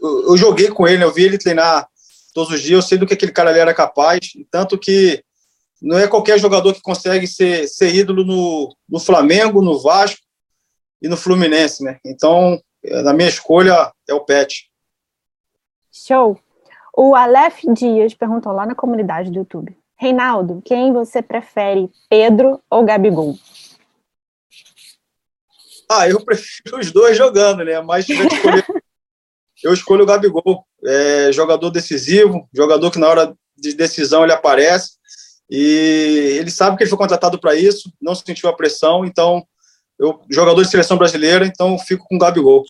[0.00, 1.88] eu joguei com ele, eu vi ele treinar
[2.32, 5.22] todos os dias, eu sei do que aquele cara ali era capaz, tanto que
[5.80, 10.20] não é qualquer jogador que consegue ser, ser ídolo no, no Flamengo, no Vasco
[11.00, 11.98] e no Fluminense, né?
[12.04, 12.60] Então,
[13.04, 14.68] na minha escolha, é o Pet.
[15.92, 16.38] Show!
[16.96, 19.76] O Aleph Dias perguntou lá na comunidade do YouTube.
[19.96, 23.36] Reinaldo, quem você prefere, Pedro ou Gabigol?
[25.90, 27.80] Ah, eu prefiro os dois jogando, né?
[27.80, 28.06] Mas
[29.62, 30.64] eu escolho o Gabigol.
[30.84, 34.92] É, jogador decisivo, jogador que na hora de decisão ele aparece.
[35.50, 39.42] E ele sabe que ele foi contratado para isso, não sentiu a pressão, então
[39.98, 42.64] eu jogador de seleção brasileira, então eu fico com o Gabigol.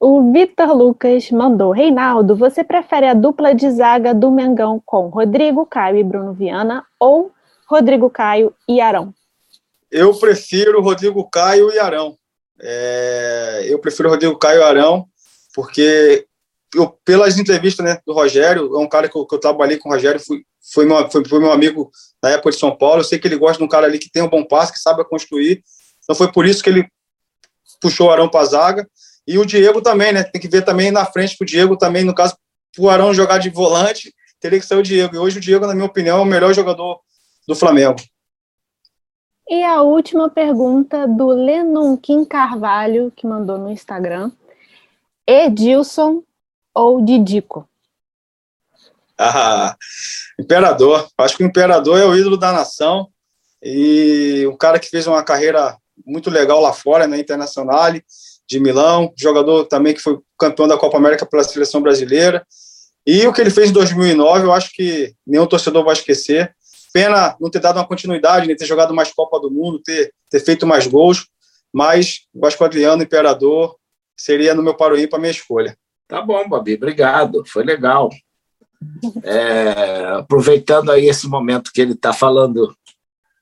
[0.00, 5.64] O Vitor Lucas mandou: Reinaldo, você prefere a dupla de zaga do Mengão com Rodrigo
[5.64, 7.30] Caio e Bruno Viana ou
[7.68, 9.14] Rodrigo Caio e Arão?
[9.90, 12.16] Eu prefiro Rodrigo Caio e Arão.
[12.60, 15.06] É, eu prefiro Rodrigo Caio Arão,
[15.54, 16.26] porque
[16.74, 19.88] eu, pelas entrevistas né, do Rogério, é um cara que eu, que eu trabalhei com
[19.88, 21.90] o Rogério, fui, foi, meu, foi, foi, meu amigo
[22.22, 23.00] na época de São Paulo.
[23.00, 24.78] Eu sei que ele gosta de um cara ali que tem um bom passe, que
[24.78, 25.62] sabe construir.
[26.02, 26.88] Então foi por isso que ele
[27.80, 28.88] puxou o Arão para a zaga.
[29.26, 30.22] E o Diego também, né?
[30.22, 32.36] Tem que ver também na frente para o Diego também, no caso,
[32.78, 35.14] o Arão jogar de volante, teria que ser o Diego.
[35.14, 37.00] E hoje o Diego, na minha opinião, é o melhor jogador
[37.46, 37.96] do Flamengo.
[39.48, 44.30] E a última pergunta do Lennon Kim Carvalho, que mandou no Instagram.
[45.26, 46.22] Edilson
[46.74, 47.68] ou Didico?
[49.18, 49.76] Ah,
[50.38, 51.08] imperador.
[51.18, 53.08] Acho que o imperador é o ídolo da nação
[53.62, 57.92] e um cara que fez uma carreira muito legal lá fora, na né, Internacional
[58.48, 62.44] de Milão, jogador também que foi campeão da Copa América pela seleção brasileira.
[63.06, 66.54] E o que ele fez em 2009, eu acho que nenhum torcedor vai esquecer.
[66.92, 70.40] Pena não ter dado uma continuidade, nem ter jogado mais Copa do Mundo, ter, ter
[70.40, 71.26] feito mais gols,
[71.72, 73.76] mas Vasco Adriano, Imperador,
[74.16, 75.76] seria no meu para a minha escolha.
[76.12, 78.10] Tá bom, Babi, obrigado, foi legal.
[79.24, 82.76] É, aproveitando aí esse momento que ele está falando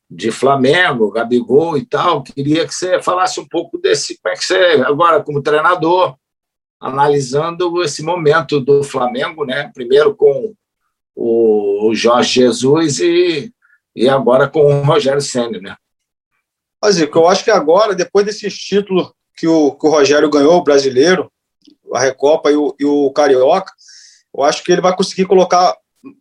[0.09, 4.45] de Flamengo, Gabigol e tal, queria que você falasse um pouco desse, como é que
[4.45, 6.15] você, agora como treinador,
[6.79, 9.69] analisando esse momento do Flamengo, né?
[9.75, 10.55] Primeiro com
[11.17, 13.53] o Jorge Jesus e,
[13.97, 15.77] e agora com o Rogério Senna, né?
[16.81, 20.63] Mas, eu acho que agora, depois desse título que o, que o Rogério ganhou, o
[20.63, 21.29] brasileiro,
[21.95, 23.73] a Recopa e o, e o Carioca,
[24.37, 25.77] eu acho que ele vai conseguir colocar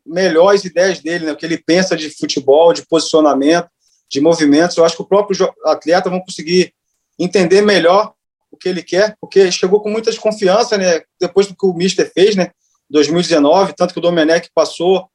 [0.05, 1.31] melhores ideias dele, né?
[1.31, 3.69] O que ele pensa de futebol, de posicionamento,
[4.09, 4.75] de movimentos.
[4.75, 6.73] Eu acho que o próprio atleta vão conseguir
[7.17, 8.13] entender melhor
[8.51, 11.01] o que ele quer, porque chegou com muita desconfiança, né?
[11.19, 12.51] Depois do que o Mister fez, né?
[12.89, 15.07] 2019, tanto que o Domenech passou,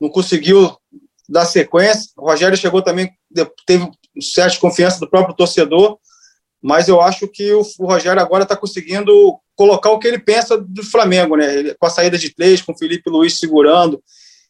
[0.00, 0.74] não conseguiu
[1.28, 2.10] dar sequência.
[2.16, 3.12] O Rogério chegou também,
[3.66, 5.98] teve certa desconfiança do próprio torcedor,
[6.62, 10.58] mas eu acho que o, o Rogério agora está conseguindo colocar o que ele pensa
[10.58, 11.74] do Flamengo, né?
[11.78, 14.02] Com a saída de três, com o Felipe Luiz segurando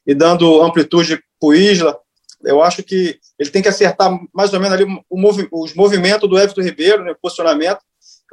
[0.06, 1.98] e dando amplitude para o Isla.
[2.44, 6.38] Eu acho que ele tem que acertar mais ou menos ali movi os movimentos do
[6.38, 7.80] Everton Ribeiro, né, o posicionamento.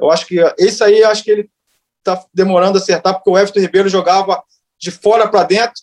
[0.00, 1.50] Eu acho que esse aí, acho que ele
[1.98, 4.42] está demorando a acertar, porque o Everton Ribeiro jogava
[4.78, 5.82] de fora para dentro,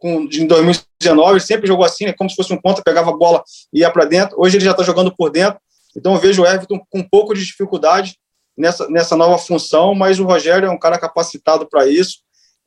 [0.00, 3.16] com, em 2019, ele sempre jogou assim, né, como se fosse um ponta, pegava a
[3.16, 4.36] bola e ia para dentro.
[4.38, 5.60] Hoje ele já está jogando por dentro.
[5.96, 8.16] Então eu vejo o Everton com um pouco de dificuldade
[8.56, 12.18] nessa, nessa nova função, mas o Rogério é um cara capacitado para isso.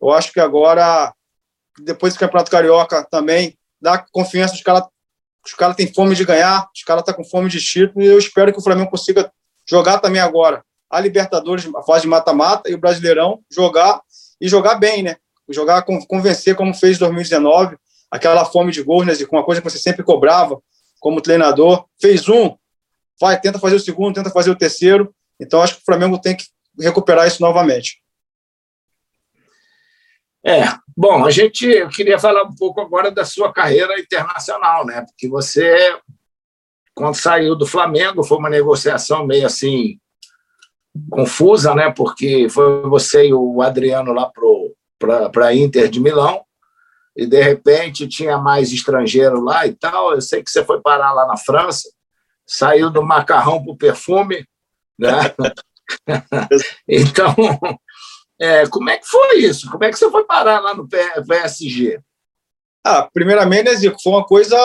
[0.01, 1.13] Eu acho que agora,
[1.79, 4.83] depois do Campeonato Carioca também, dá confiança, os caras
[5.45, 8.07] os caras têm fome de ganhar, os caras estão tá com fome de título, e
[8.07, 9.31] eu espero que o Flamengo consiga
[9.67, 14.01] jogar também agora a Libertadores, a fase de mata-mata, e o Brasileirão jogar
[14.41, 15.17] e jogar bem, né?
[15.47, 17.77] Jogar, convencer como fez em 2019,
[18.09, 19.13] aquela fome de gols, né?
[19.31, 20.59] Uma coisa que você sempre cobrava
[20.99, 21.85] como treinador.
[21.99, 22.55] Fez um,
[23.19, 25.13] vai, tenta fazer o segundo, tenta fazer o terceiro.
[25.39, 26.45] Então, acho que o Flamengo tem que
[26.79, 28.01] recuperar isso novamente.
[30.45, 30.63] É,
[30.95, 35.01] bom, a gente eu queria falar um pouco agora da sua carreira internacional, né?
[35.01, 35.97] Porque você,
[36.95, 39.99] quando saiu do Flamengo, foi uma negociação meio assim
[41.09, 41.91] confusa, né?
[41.91, 44.31] Porque foi você e o Adriano lá
[44.97, 46.41] para a Inter de Milão
[47.15, 50.13] e de repente tinha mais estrangeiro lá e tal.
[50.13, 51.89] Eu sei que você foi parar lá na França,
[52.49, 54.43] saiu do macarrão para o perfume,
[54.97, 55.35] né?
[56.87, 57.35] então
[58.41, 59.69] é, como é que foi isso?
[59.69, 61.99] Como é que você foi parar lá no PSG?
[62.83, 64.57] Ah, primeiramente, né, Zico, foi uma coisa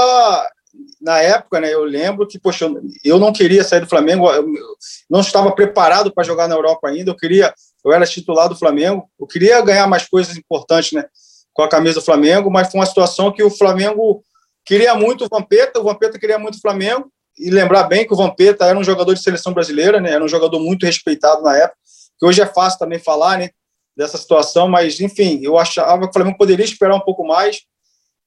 [1.01, 1.73] na época, né?
[1.73, 2.71] Eu lembro que, poxa,
[3.05, 4.47] eu não queria sair do Flamengo, eu
[5.11, 7.11] não estava preparado para jogar na Europa ainda.
[7.11, 7.53] Eu queria,
[7.85, 11.05] eu era titular do Flamengo, eu queria ganhar mais coisas importantes, né?
[11.53, 14.23] Com a camisa do Flamengo, mas foi uma situação que o Flamengo
[14.65, 17.13] queria muito o Vampeta, o Vampeta queria muito o Flamengo.
[17.39, 20.13] E lembrar bem que o Vampeta era um jogador de seleção brasileira, né?
[20.13, 21.79] Era um jogador muito respeitado na época.
[22.19, 23.51] Que hoje é fácil também falar, né?
[23.97, 27.63] dessa situação, mas enfim, eu achava que o Flamengo poderia esperar um pouco mais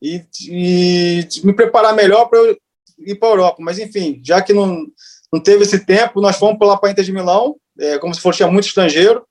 [0.01, 2.57] e, e me preparar melhor para eu
[2.99, 3.57] ir para a Europa.
[3.59, 4.85] Mas enfim, já que não,
[5.31, 8.21] não teve esse tempo, nós fomos lá para a Inter de Milão, é, como se
[8.21, 9.25] fosse muito estrangeiro.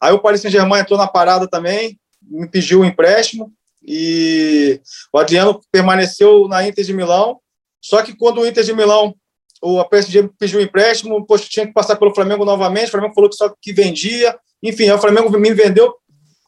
[0.00, 3.52] Aí o Paris Saint-Germain entrou na parada também, me pediu um empréstimo
[3.86, 4.80] e
[5.12, 7.38] o Adriano permaneceu na Inter de Milão.
[7.84, 9.14] Só que quando o Inter de Milão,
[9.60, 12.88] o PSG pediu um empréstimo, poxa, tinha que passar pelo Flamengo novamente.
[12.88, 15.94] O Flamengo falou que só que vendia, enfim, o Flamengo me vendeu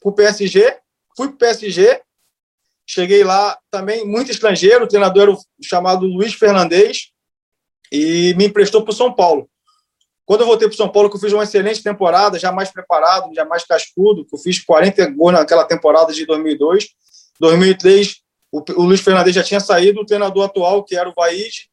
[0.01, 0.79] para o PSG,
[1.14, 2.01] fui para o PSG,
[2.87, 7.11] cheguei lá também, muito estrangeiro, o treinador era o chamado Luiz Fernandes,
[7.92, 9.46] e me emprestou para o São Paulo.
[10.25, 12.70] Quando eu voltei para o São Paulo, que eu fiz uma excelente temporada, já mais
[12.70, 16.88] preparado, já mais cascudo, que eu fiz 40 gols naquela temporada de 2002.
[17.38, 21.69] 2003, o, o Luiz Fernandes já tinha saído, o treinador atual, que era o Vaid,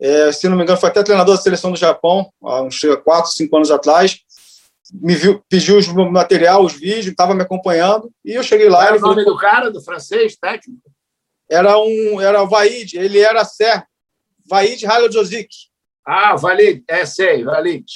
[0.00, 3.30] é, se não me engano, foi até treinador da seleção do Japão, há uns 4,
[3.30, 4.24] 5 anos atrás
[4.92, 8.86] me viu, pediu o material, os vídeos, estava me acompanhando, e eu cheguei lá.
[8.86, 10.82] Era o nome falou, do cara, do francês, técnico?
[11.50, 13.84] Era um, era o Vaid, ele era Ser,
[14.46, 15.48] Vaid Haliozozik.
[16.06, 17.86] Ah, Valid, é, sei, Valid.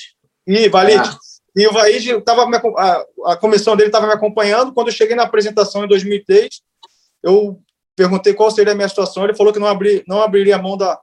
[0.47, 0.99] E Valid.
[0.99, 1.19] Ah.
[1.55, 5.25] E o Vaid, tava a, a comissão dele estava me acompanhando, quando eu cheguei na
[5.25, 6.62] apresentação em 2003,
[7.23, 7.61] eu
[7.99, 10.77] perguntei qual seria a minha situação, ele falou que não, abri, não abriria a mão
[10.77, 10.99] da,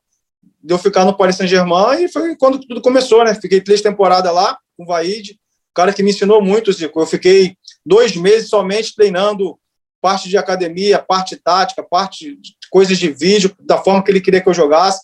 [0.64, 3.36] de eu ficar no Paris Saint-Germain, e foi quando tudo começou, né?
[3.36, 5.38] Fiquei três temporadas lá com o Vaid,
[5.74, 7.02] cara que me ensinou muito, Zico.
[7.02, 9.60] Eu fiquei dois meses somente treinando
[10.02, 14.42] parte de academia, parte tática, parte de coisas de vídeo, da forma que ele queria
[14.42, 15.02] que eu jogasse,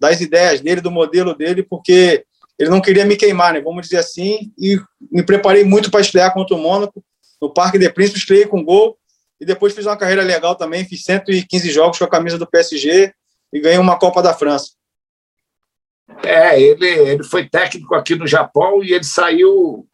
[0.00, 2.24] das ideias dele, do modelo dele, porque
[2.58, 3.60] ele não queria me queimar, né?
[3.60, 4.80] Vamos dizer assim, e
[5.12, 7.04] me preparei muito para estrear contra o Mônaco
[7.40, 8.96] no Parque de Príncipe, estreiei com gol
[9.40, 13.12] e depois fiz uma carreira legal também, fiz 115 jogos com a camisa do PSG
[13.52, 14.72] e ganhei uma Copa da França.
[16.22, 19.86] É, ele, ele foi técnico aqui no Japão e ele saiu.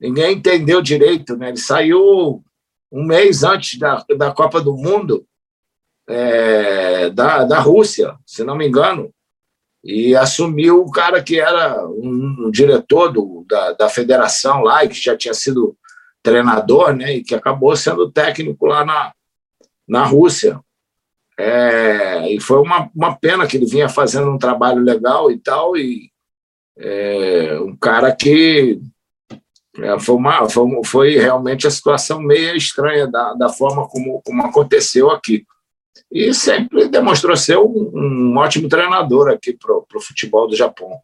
[0.00, 1.48] Ninguém entendeu direito, né?
[1.48, 2.42] Ele saiu
[2.90, 5.26] um mês antes da, da Copa do Mundo
[6.08, 9.12] é, da, da Rússia, se não me engano,
[9.84, 14.88] e assumiu o cara que era um, um diretor do, da, da federação lá e
[14.88, 15.76] que já tinha sido
[16.22, 17.14] treinador, né?
[17.14, 19.12] E que acabou sendo técnico lá na,
[19.86, 20.60] na Rússia.
[21.38, 25.76] É, e foi uma, uma pena que ele vinha fazendo um trabalho legal e tal,
[25.76, 26.10] e
[26.76, 28.80] é, um cara que
[29.78, 34.42] é, foi, uma, foi, foi, realmente a situação meio estranha da, da forma como, como
[34.42, 35.44] aconteceu aqui.
[36.10, 40.98] E sempre demonstrou ser um, um ótimo treinador aqui para o futebol do Japão.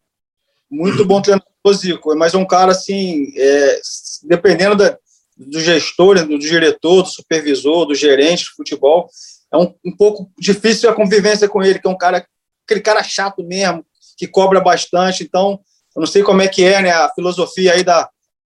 [0.68, 3.81] Muito bom treinador, Zico, mas um cara assim, é,
[4.24, 4.98] dependendo da,
[5.37, 9.09] do gestor, do diretor, do supervisor, do gerente de futebol,
[9.53, 12.27] é um, um pouco difícil a convivência com ele, que é um cara,
[12.64, 13.85] aquele cara chato mesmo,
[14.16, 15.23] que cobra bastante.
[15.23, 15.61] Então,
[15.94, 18.09] eu não sei como é que é né, a filosofia aí da,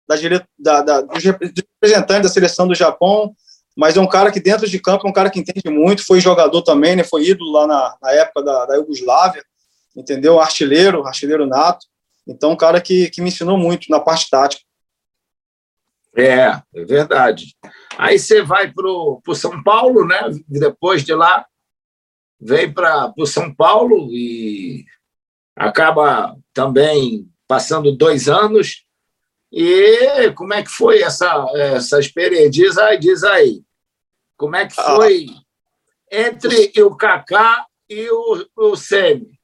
[0.07, 0.15] da,
[0.57, 3.35] da, da dos representantes da seleção do Japão,
[3.75, 6.19] mas é um cara que dentro de campo é um cara que entende muito, foi
[6.19, 9.43] jogador também, né, foi ídolo lá na, na época da, da Iugoslávia,
[9.95, 10.39] entendeu?
[10.39, 11.85] Artilheiro, artilheiro nato.
[12.27, 14.63] Então, um cara que, que me ensinou muito na parte tática.
[16.15, 17.55] É, é verdade.
[17.97, 20.21] Aí você vai para o São Paulo, né?
[20.47, 21.45] Depois de lá,
[22.39, 24.85] vem para o São Paulo e
[25.55, 28.85] acaba também passando dois anos.
[29.51, 32.49] E como é que foi essa, essa experiência?
[32.49, 33.63] Diz aí, diz aí.
[34.37, 34.95] Como é que ah.
[34.95, 35.27] foi
[36.11, 39.39] entre o Kaká e o, o Semi?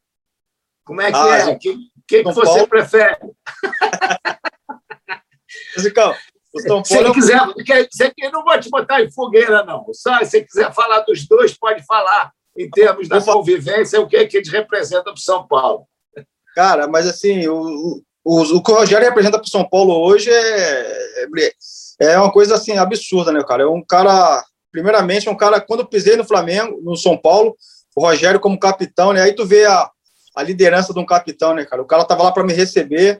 [0.83, 1.47] Como é que ah, é?
[1.47, 1.77] O que,
[2.07, 3.17] que, que você prefere?
[6.83, 7.39] Se quiser,
[7.91, 9.85] você, eu não vou te botar em fogueira, não.
[9.93, 14.17] Só se você quiser falar dos dois, pode falar em termos da convivência, o que,
[14.17, 15.85] é que eles representam para o São Paulo.
[16.55, 20.29] Cara, mas assim, o, o, o que o Rogério representa para o São Paulo hoje
[20.29, 21.23] é,
[22.01, 23.63] é, é uma coisa assim absurda, né, cara?
[23.63, 27.55] É um cara, primeiramente, é um cara, quando eu pisei no Flamengo, no São Paulo,
[27.95, 29.21] o Rogério como capitão, né?
[29.21, 29.89] Aí tu vê a,
[30.35, 31.81] a liderança de um capitão, né, cara?
[31.81, 33.17] O cara tava lá para me receber,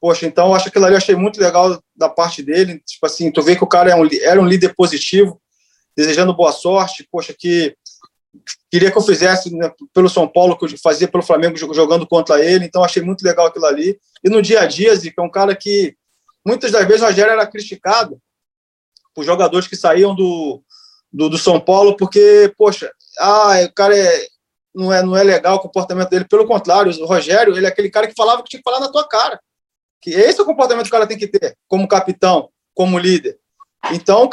[0.00, 2.82] Poxa, então acho que ali eu achei muito legal da parte dele.
[2.86, 5.40] Tipo assim, tu vê que o cara é um, era um líder positivo,
[5.94, 7.06] desejando boa sorte.
[7.10, 7.76] Poxa, que
[8.70, 12.42] queria que eu fizesse né, pelo São Paulo, que eu fazia pelo Flamengo jogando contra
[12.42, 12.64] ele.
[12.64, 13.98] Então achei muito legal aquilo ali.
[14.24, 15.94] E no dia a dia, Zico, é um cara que
[16.46, 18.18] muitas das vezes o Rogério era criticado
[19.14, 20.62] por jogadores que saíam do,
[21.12, 24.26] do, do São Paulo, porque, poxa, ah, o cara é,
[24.74, 26.24] não, é, não é legal o comportamento dele.
[26.24, 28.90] Pelo contrário, o Rogério, ele é aquele cara que falava que tinha que falar na
[28.90, 29.38] tua cara.
[30.00, 33.38] Que esse é o comportamento que o cara tem que ter, como capitão, como líder.
[33.92, 34.28] Então,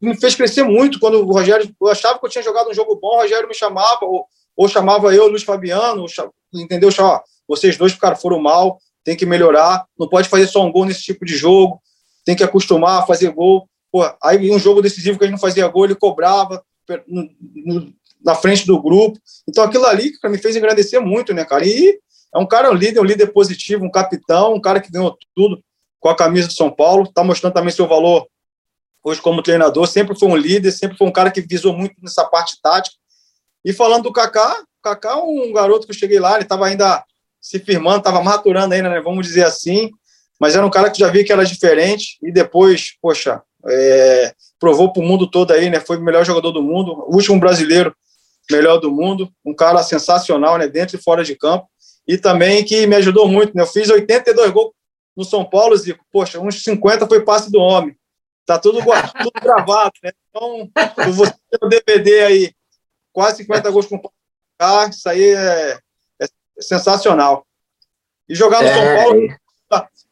[0.00, 1.72] me fez crescer muito quando o Rogério.
[1.80, 4.68] Eu achava que eu tinha jogado um jogo bom, o Rogério me chamava, ou, ou
[4.68, 6.06] chamava eu, Luiz Fabiano,
[6.52, 6.90] entendeu?
[6.98, 10.84] Ó, vocês dois cara, foram mal, tem que melhorar, não pode fazer só um gol
[10.84, 11.80] nesse tipo de jogo,
[12.24, 13.68] tem que acostumar a fazer gol.
[13.90, 16.62] Pô, aí um jogo decisivo que a gente não fazia gol, ele cobrava
[17.06, 19.18] no, no, na frente do grupo.
[19.48, 21.66] Então aquilo ali que me fez engrandecer muito, né, cara?
[21.66, 21.98] E
[22.34, 25.62] é um cara, um líder, um líder positivo, um capitão, um cara que ganhou tudo
[25.98, 28.26] com a camisa do São Paulo, está mostrando também seu valor
[29.02, 32.24] hoje como treinador, sempre foi um líder, sempre foi um cara que visou muito nessa
[32.24, 32.96] parte tática.
[33.64, 36.66] E falando do Kaká, o Kaká é um garoto que eu cheguei lá, ele estava
[36.66, 37.02] ainda
[37.40, 39.90] se firmando, estava maturando ainda, né, vamos dizer assim,
[40.38, 44.92] mas era um cara que já via que era diferente e depois, poxa, é, provou
[44.92, 47.94] para o mundo todo aí, né, foi o melhor jogador do mundo, o último brasileiro
[48.50, 51.68] melhor do mundo, um cara sensacional, né, dentro e fora de campo
[52.08, 53.54] e também que me ajudou muito.
[53.54, 53.62] Né?
[53.62, 54.72] Eu fiz 82 gols
[55.14, 56.04] no São Paulo, Zico.
[56.10, 57.94] Poxa, uns 50 foi passe do homem.
[58.46, 58.80] Tá tudo,
[59.22, 60.10] tudo gravado, né?
[60.30, 60.70] Então,
[61.12, 62.54] você tem o DVD aí,
[63.12, 64.00] quase 50 gols com
[64.58, 65.78] ah, isso aí é,
[66.20, 66.26] é,
[66.58, 67.46] sensacional.
[68.26, 68.74] E jogar no é...
[68.74, 69.38] São Paulo,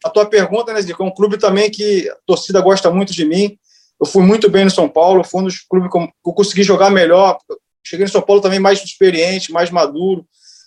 [0.05, 3.25] a tua pergunta, né, Zico, é um clube também que a torcida gosta muito de
[3.25, 3.59] mim.
[3.99, 6.91] Eu fui muito bem no São Paulo, foi um dos clubes que eu consegui jogar
[6.91, 7.39] melhor.
[7.83, 10.27] Cheguei no São Paulo também mais experiente, mais maduro,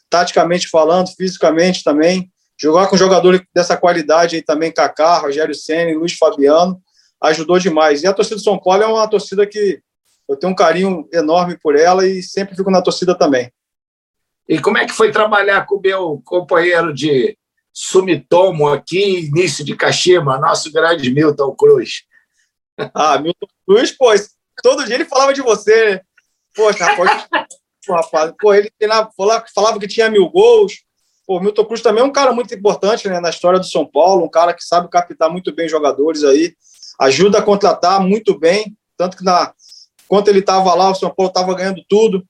[0.10, 2.32] taticamente falando, fisicamente também.
[2.58, 6.82] Jogar com jogadores dessa qualidade aí também, Kaká, Rogério Senna, Luiz Fabiano,
[7.22, 8.04] ajudou demais.
[8.04, 9.82] E a torcida do São Paulo é uma torcida que
[10.28, 13.52] eu tenho um carinho enorme por ela e sempre fico na torcida também.
[14.48, 17.38] E como é que foi trabalhar com o meu companheiro de
[17.72, 22.04] Sumitomo aqui, início de Kashima, nosso grande Milton Cruz?
[22.94, 24.12] Ah, Milton Cruz, pô,
[24.62, 26.02] todo dia ele falava de você.
[26.56, 27.28] Poxa, rapaz,
[27.94, 28.72] rapaz, pô, ele
[29.16, 30.84] falava, que tinha mil gols.
[31.26, 34.26] Pô, Milton Cruz também é um cara muito importante né, na história do São Paulo,
[34.26, 36.56] um cara que sabe captar muito bem jogadores aí,
[37.00, 39.54] ajuda a contratar muito bem, tanto que na,
[40.06, 42.26] enquanto ele estava lá, o São Paulo estava ganhando tudo.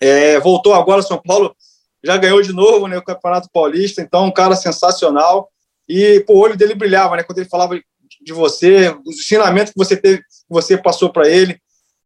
[0.00, 1.54] É, voltou agora, o São Paulo
[2.02, 5.48] já ganhou de novo né, o Campeonato Paulista, então um cara sensacional.
[5.88, 7.22] E pô, o olho dele brilhava, né?
[7.22, 7.78] Quando ele falava
[8.20, 11.60] de você, os ensinamentos que você teve, que você passou para ele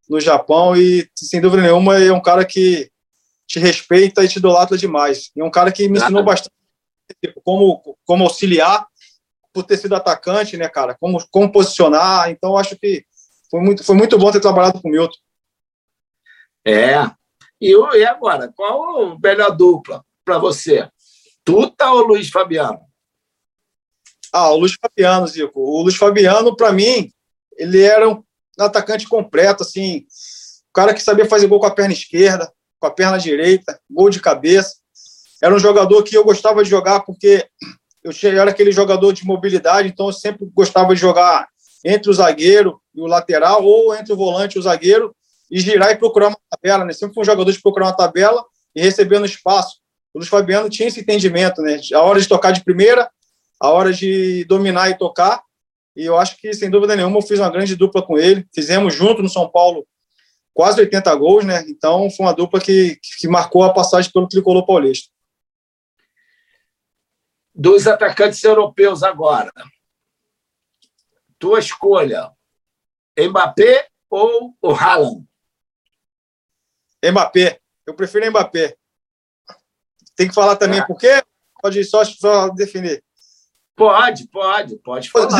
[0.09, 2.89] no Japão e sem dúvida nenhuma é um cara que
[3.45, 5.31] te respeita e te idolatra demais.
[5.35, 6.51] E é um cara que me ensinou bastante
[7.43, 8.85] como como auxiliar
[9.53, 10.95] por ter sido atacante, né, cara?
[10.99, 12.29] Como como posicionar.
[12.29, 13.05] Então acho que
[13.49, 15.17] foi muito foi muito bom ter trabalhado com o Milton.
[16.65, 17.09] É.
[17.59, 20.87] E, e agora, qual a melhor dupla para você?
[21.43, 22.81] Tuta ou Luiz Fabiano?
[24.33, 25.59] Ah, o Luiz Fabiano, Zico.
[25.59, 27.09] O Luiz Fabiano, para mim,
[27.57, 28.21] ele era um
[28.65, 30.05] atacante completo, assim,
[30.69, 34.09] o cara que sabia fazer gol com a perna esquerda, com a perna direita, gol
[34.09, 34.75] de cabeça.
[35.41, 37.47] Era um jogador que eu gostava de jogar porque
[38.03, 41.47] eu era aquele jogador de mobilidade, então eu sempre gostava de jogar
[41.83, 45.15] entre o zagueiro e o lateral, ou entre o volante e o zagueiro,
[45.49, 46.93] e girar e procurar uma tabela, né?
[46.93, 48.43] Sempre fui um jogador de procurar uma tabela
[48.75, 49.77] e receber no espaço.
[50.13, 51.79] O Luiz Fabiano tinha esse entendimento, né?
[51.93, 53.09] A hora de tocar de primeira,
[53.59, 55.41] a hora de dominar e tocar.
[55.97, 58.47] E eu acho que, sem dúvida nenhuma, eu fiz uma grande dupla com ele.
[58.53, 59.83] Fizemos junto no São Paulo
[60.53, 61.65] quase 80 gols, né?
[61.67, 65.11] Então foi uma dupla que, que marcou a passagem pelo tricolor paulista.
[67.51, 69.51] Dos atacantes europeus agora.
[71.39, 72.31] Tua escolha:
[73.19, 75.25] Mbappé ou o Haaland?
[77.03, 77.59] Mbappé.
[77.87, 78.77] Eu prefiro Mbappé.
[80.15, 80.85] Tem que falar também ah.
[80.85, 81.23] por quê?
[81.59, 83.03] Pode só, só definir.
[83.75, 85.39] Pode, pode, pode falar.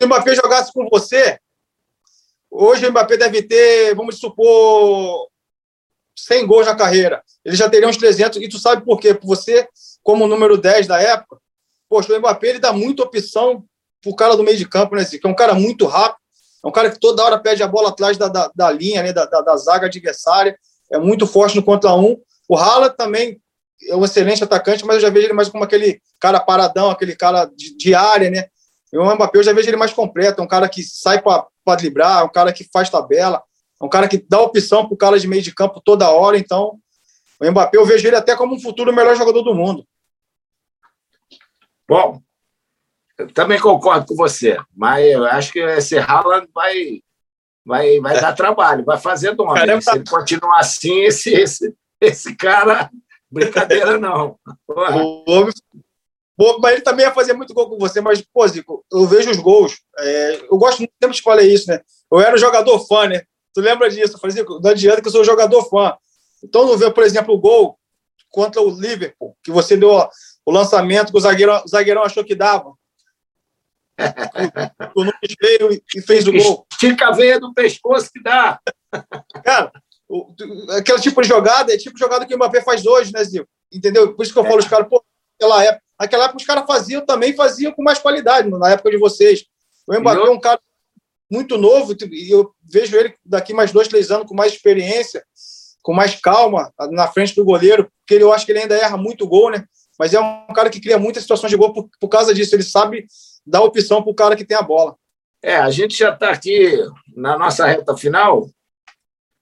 [0.00, 1.38] O Mbappé jogasse com você,
[2.50, 5.28] hoje o Mbappé deve ter, vamos supor,
[6.16, 7.22] 100 gols na carreira.
[7.44, 8.40] Ele já teria uns 300.
[8.42, 9.14] E tu sabe por quê?
[9.14, 9.66] Por você,
[10.02, 11.38] como número 10 da época,
[11.88, 13.64] poxa, o Mbappé ele dá muita opção
[14.02, 15.26] pro cara do meio de campo, né, Zico?
[15.26, 16.20] É um cara muito rápido,
[16.64, 19.12] é um cara que toda hora pede a bola atrás da, da, da linha, né,
[19.12, 20.58] da, da, da zaga adversária,
[20.90, 22.16] é muito forte no contra um.
[22.48, 23.40] O Haaland também
[23.88, 27.14] é um excelente atacante, mas eu já vejo ele mais como aquele cara paradão, aquele
[27.14, 28.48] cara de, de área, né?
[28.92, 31.46] E o Mbappé eu já vejo ele mais completo, é um cara que sai para
[31.76, 33.42] driblar, é um cara que faz tabela,
[33.80, 36.38] é um cara que dá opção para o cara de meio de campo toda hora,
[36.38, 36.78] então
[37.40, 39.86] o Mbappé eu vejo ele até como um futuro melhor jogador do mundo.
[41.88, 42.20] Bom,
[43.18, 47.02] eu também concordo com você, mas eu acho que esse Haaland vai,
[47.64, 49.58] vai, vai dar trabalho, vai fazer nome.
[49.58, 49.80] Caramba.
[49.80, 52.90] Se ele continuar assim, esse, esse, esse cara
[53.30, 54.38] Brincadeira não.
[54.66, 55.52] O homem,
[56.60, 59.38] mas ele também ia fazer muito gol com você, mas, pô, Zico, eu vejo os
[59.38, 59.80] gols.
[59.98, 61.80] É, eu gosto muito tempo de falar isso, né?
[62.10, 63.22] Eu era um jogador fã, né?
[63.52, 64.14] Tu lembra disso?
[64.14, 65.96] Eu falei, Zico, não adianta que eu sou um jogador fã.
[66.42, 67.76] Então, não vê, por exemplo, o gol
[68.30, 70.08] contra o Liverpool, que você deu ó,
[70.46, 72.72] o lançamento que o zagueirão, o zagueirão achou que dava.
[74.94, 76.66] o Nunes veio e fez o gol.
[76.70, 78.60] Estica a veia do pescoço que dá.
[79.44, 79.72] Cara,
[80.76, 83.48] aquele tipo de jogada é tipo de jogada que o Mbappé faz hoje, né, Zico?
[83.72, 84.14] Entendeu?
[84.14, 84.48] Por isso que eu é.
[84.48, 85.04] falo, os caras, pô,
[85.40, 88.98] naquela época, naquela época os caras faziam também, faziam com mais qualidade, na época de
[88.98, 89.44] vocês.
[89.86, 90.60] O Mbappé é um cara
[91.30, 95.22] muito novo, e eu vejo ele daqui mais dois, três anos com mais experiência,
[95.82, 99.26] com mais calma na frente do goleiro, porque eu acho que ele ainda erra muito
[99.26, 99.64] gol, né?
[99.98, 102.54] Mas é um cara que cria muitas situações de gol por, por causa disso.
[102.54, 103.06] Ele sabe
[103.44, 104.94] dar opção para o cara que tem a bola.
[105.42, 106.78] É, a gente já está aqui
[107.16, 108.48] na nossa reta final.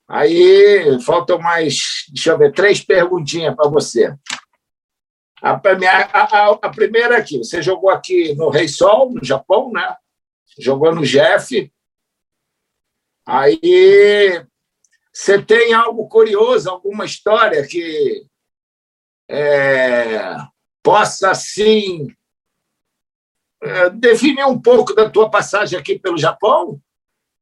[0.08, 4.14] Aí faltam mais, deixa eu ver, três perguntinhas para você.
[5.42, 9.96] A, a, a, primeira aqui, você jogou aqui no Rei Sol, no Japão, né?
[10.58, 11.70] Jogou no Jeff.
[13.26, 14.44] Aí
[15.12, 18.26] você tem algo curioso, alguma história que
[19.28, 20.36] é,
[20.82, 22.08] possa, assim,
[23.62, 26.80] é, definir um pouco da tua passagem aqui pelo Japão?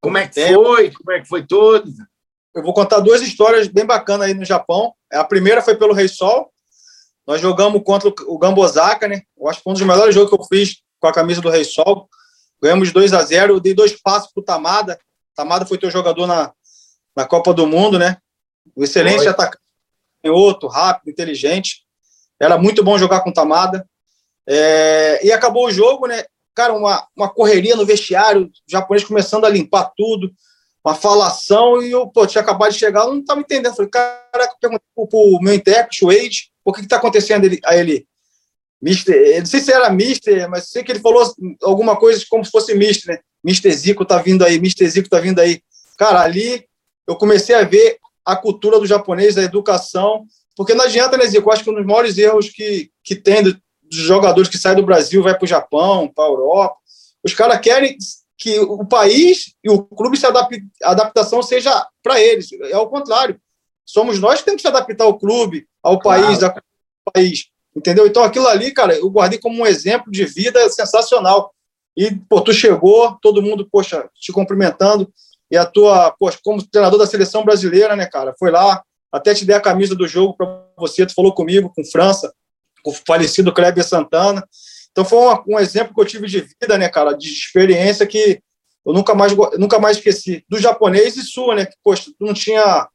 [0.00, 0.90] Como é que foi?
[0.90, 1.90] Como é que foi tudo?
[2.54, 4.94] eu vou contar duas histórias bem bacanas aí no Japão.
[5.12, 6.52] A primeira foi pelo Rei Sol.
[7.26, 9.22] Nós jogamos contra o Gambosaka, né?
[9.38, 11.50] Eu acho que foi um dos melhores jogos que eu fiz com a camisa do
[11.50, 12.08] Rei Sol.
[12.62, 14.98] Ganhamos 2 a 0 Eu dei dois passos para o Tamada.
[15.34, 16.52] Tamada foi teu jogador na,
[17.16, 18.18] na Copa do Mundo, né?
[18.76, 19.62] Um excelente atacante,
[20.26, 21.84] outro, rápido, inteligente.
[22.40, 23.88] Era muito bom jogar com o Tamada.
[24.46, 26.24] É, e acabou o jogo, né?
[26.54, 30.32] Cara, uma, uma correria no vestiário, o japonês começando a limpar tudo
[30.84, 33.74] uma falação e eu pô, tinha acabado de chegar, eu não estava entendendo.
[33.74, 38.06] Falei, caraca, perguntei pro, pro meu intérprete, o Wade, por que está acontecendo a ele?
[38.80, 42.50] Mister, não sei se era Mister, mas sei que ele falou alguma coisa como se
[42.50, 43.20] fosse Mister, né?
[43.42, 45.62] Mister Zico tá vindo aí, Mister Zico tá vindo aí.
[45.96, 46.66] Cara, ali
[47.06, 51.48] eu comecei a ver a cultura do japonês, da educação, porque não adianta, né, Zico?
[51.48, 53.58] Eu acho que um dos maiores erros que, que tem dos
[53.90, 56.76] jogadores que saem do Brasil, vai para o Japão, para a Europa,
[57.22, 57.96] os caras querem
[58.36, 62.50] que o país e o clube se adapte, a adaptação seja para eles.
[62.70, 63.40] É o contrário.
[63.84, 66.62] Somos nós que temos que se adaptar ao clube, ao país, claro.
[67.06, 67.46] ao país.
[67.76, 68.06] Entendeu?
[68.06, 71.52] Então, aquilo ali, cara, eu guardei como um exemplo de vida sensacional.
[71.96, 75.12] E, pô, tu chegou, todo mundo, poxa, te cumprimentando.
[75.50, 78.34] E a tua, poxa, como treinador da seleção brasileira, né, cara?
[78.38, 78.82] Foi lá,
[79.12, 82.32] até te dei a camisa do jogo para você, tu falou comigo, com França,
[82.82, 84.46] com o falecido Kleber Santana.
[84.90, 88.40] Então, foi um, um, exemplo que eu tive de vida, né, cara, de experiência que
[88.86, 90.44] eu nunca mais, nunca mais esqueci.
[90.48, 91.66] Do japonês e sua, né?
[91.66, 92.88] Que, poxa, tu não tinha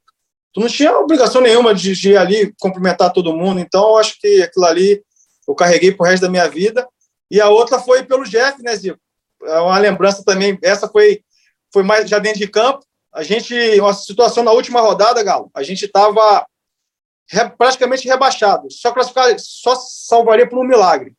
[0.53, 3.59] tu não tinha obrigação nenhuma de, ir ali cumprimentar todo mundo.
[3.59, 5.03] Então, eu acho que aquilo ali
[5.47, 6.87] eu carreguei pro resto da minha vida.
[7.29, 8.99] E a outra foi pelo Jeff, né, Zico?
[9.43, 10.57] É uma lembrança também.
[10.63, 11.23] Essa foi,
[11.71, 12.85] foi mais já dentro de campo.
[13.13, 16.45] A gente, uma situação na última rodada, Galo, a gente estava
[17.27, 18.71] re, praticamente rebaixado.
[18.71, 21.13] Só classificar, só salvaria por um milagre.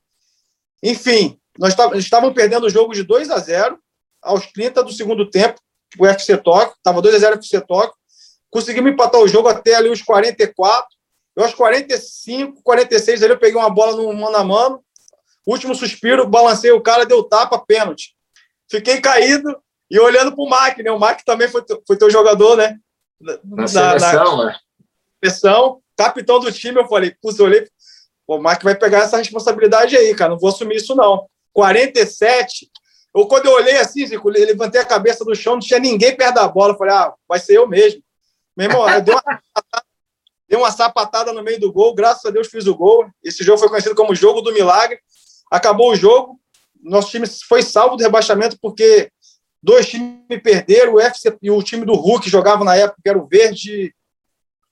[0.82, 3.78] Enfim, nós estávamos perdendo o jogo de 2 a 0
[4.22, 5.60] aos 30 do segundo tempo,
[5.98, 7.94] o FC Tóquio, estava 2 a 0 FC Tóquio.
[8.50, 10.88] Conseguimos empatar o jogo até ali os 44.
[11.36, 14.84] Eu, aos 45, 46, ali eu peguei uma bola no mano a mano.
[15.46, 18.14] Último suspiro, balancei o cara, deu tapa, pênalti.
[18.68, 19.56] Fiquei caído
[19.90, 20.90] e olhando para o Mac, né?
[20.90, 22.78] O Mac também foi, foi teu jogador, né?
[23.20, 24.58] Na, na seleção, na, né?
[25.22, 27.66] Seleção, capitão do time, eu falei, putz, eu olhei,
[28.26, 31.26] o Mac vai pegar essa responsabilidade aí, cara, não vou assumir isso não.
[31.52, 32.70] 47,
[33.14, 36.36] eu quando eu olhei assim, Zico, levantei a cabeça do chão, não tinha ninguém perto
[36.36, 38.00] da bola, eu falei, ah, vai ser eu mesmo.
[38.60, 39.40] Meu irmão, eu dei uma,
[40.46, 43.08] dei uma sapatada no meio do gol, graças a Deus fiz o gol.
[43.24, 44.98] Esse jogo foi conhecido como Jogo do Milagre.
[45.50, 46.38] Acabou o jogo,
[46.82, 49.10] nosso time foi salvo do rebaixamento porque
[49.62, 53.18] dois times perderam, o FC e o time do Hulk jogava na época, que era
[53.18, 53.94] o Verde,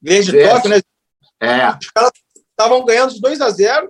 [0.02, 0.50] Verde, Verde.
[0.50, 0.80] Tóquio, né?
[1.40, 1.70] É.
[1.70, 2.10] Os caras
[2.50, 3.88] estavam ganhando de 2 a 0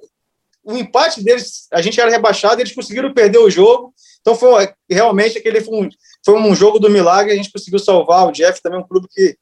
[0.63, 3.93] o empate deles, a gente era rebaixado, eles conseguiram perder o jogo.
[4.21, 5.89] Então foi realmente aquele foi um,
[6.25, 8.29] foi um jogo do milagre, a gente conseguiu salvar.
[8.29, 9.37] O Jeff também um clube que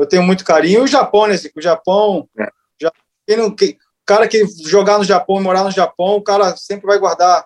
[0.00, 0.80] eu tenho muito carinho.
[0.80, 1.36] E o Japão, né?
[1.56, 2.28] O Japão.
[2.38, 2.48] É.
[2.80, 2.92] Já,
[3.26, 6.86] quem não, quem, cara que jogar no Japão e morar no Japão, o cara sempre
[6.86, 7.44] vai guardar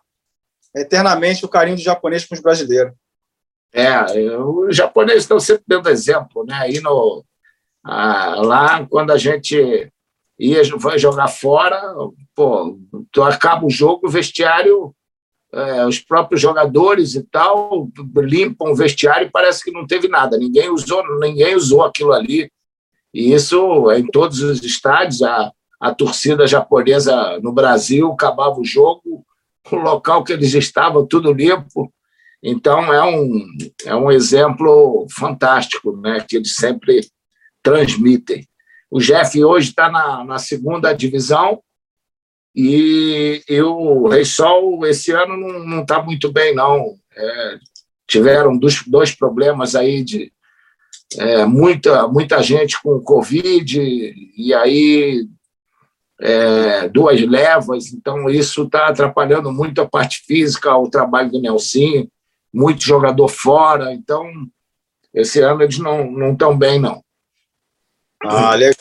[0.75, 2.93] eternamente o carinho do japonês com os brasileiros.
[3.73, 4.05] É,
[4.39, 6.55] os japoneses estão sempre dando exemplo, né?
[6.55, 7.25] Aí no,
[7.85, 9.93] ah, lá, quando a gente
[10.39, 11.81] ia vai jogar fora,
[12.35, 12.79] pô,
[13.13, 14.95] tu acaba o jogo, o vestiário
[15.55, 20.37] é, os próprios jogadores e tal limpam o vestiário e parece que não teve nada.
[20.37, 22.51] Ninguém usou, ninguém usou aquilo ali.
[23.13, 25.23] E isso é em todos os estádios.
[25.23, 29.25] A, a torcida japonesa no Brasil acabava o jogo,
[29.71, 31.93] o local que eles estavam tudo limpo.
[32.43, 33.47] Então é um,
[33.87, 37.01] é um exemplo fantástico, né, que eles sempre
[37.63, 38.47] transmitem.
[38.91, 41.61] O Jeff hoje está na, na segunda divisão,
[42.55, 46.95] e, e o Rei Sol, esse ano, não está muito bem, não.
[47.17, 47.59] É,
[48.07, 50.33] tiveram dois, dois problemas aí de
[51.19, 53.81] é, muita, muita gente com Covid,
[54.37, 55.27] e aí
[56.21, 62.07] é, duas levas, então isso está atrapalhando muito a parte física, o trabalho do Nelson,
[62.53, 64.27] muito jogador fora, então
[65.13, 67.03] esse ano eles não estão bem, não.
[68.23, 68.75] Ah, legal.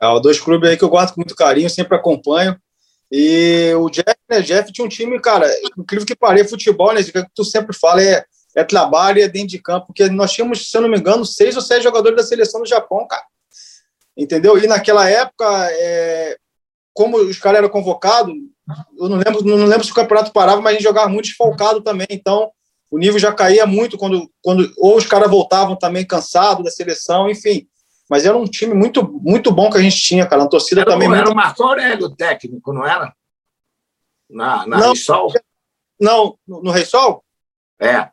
[0.00, 2.58] É, dois clubes aí que eu guardo com muito carinho, sempre acompanho.
[3.14, 4.40] E o Jeff, né?
[4.40, 5.46] Jeff tinha um time, cara,
[5.78, 7.02] incrível que pareça, futebol, né?
[7.02, 8.24] Que tu sempre fala é,
[8.56, 11.26] é trabalho e é dentro de campo, porque nós tínhamos, se eu não me engano,
[11.26, 13.22] seis ou sete jogadores da seleção do Japão, cara.
[14.16, 14.56] Entendeu?
[14.56, 16.38] E naquela época, é,
[16.94, 18.34] como os caras eram convocados,
[18.98, 21.82] eu não lembro, não lembro se o campeonato parava, mas a gente jogava muito desfalcado
[21.82, 22.50] também, então
[22.90, 27.28] o nível já caía muito quando, quando ou os caras voltavam também cansados da seleção,
[27.28, 27.66] enfim.
[28.08, 30.44] Mas era um time muito, muito bom que a gente tinha, cara.
[30.44, 31.08] A torcida era, também.
[31.08, 31.32] Era muito...
[31.32, 33.14] o Marco Aurélio o técnico, não era?
[34.28, 35.32] Na, na não, Sol?
[36.00, 37.24] Não, no, no Rei Sol?
[37.80, 38.08] É.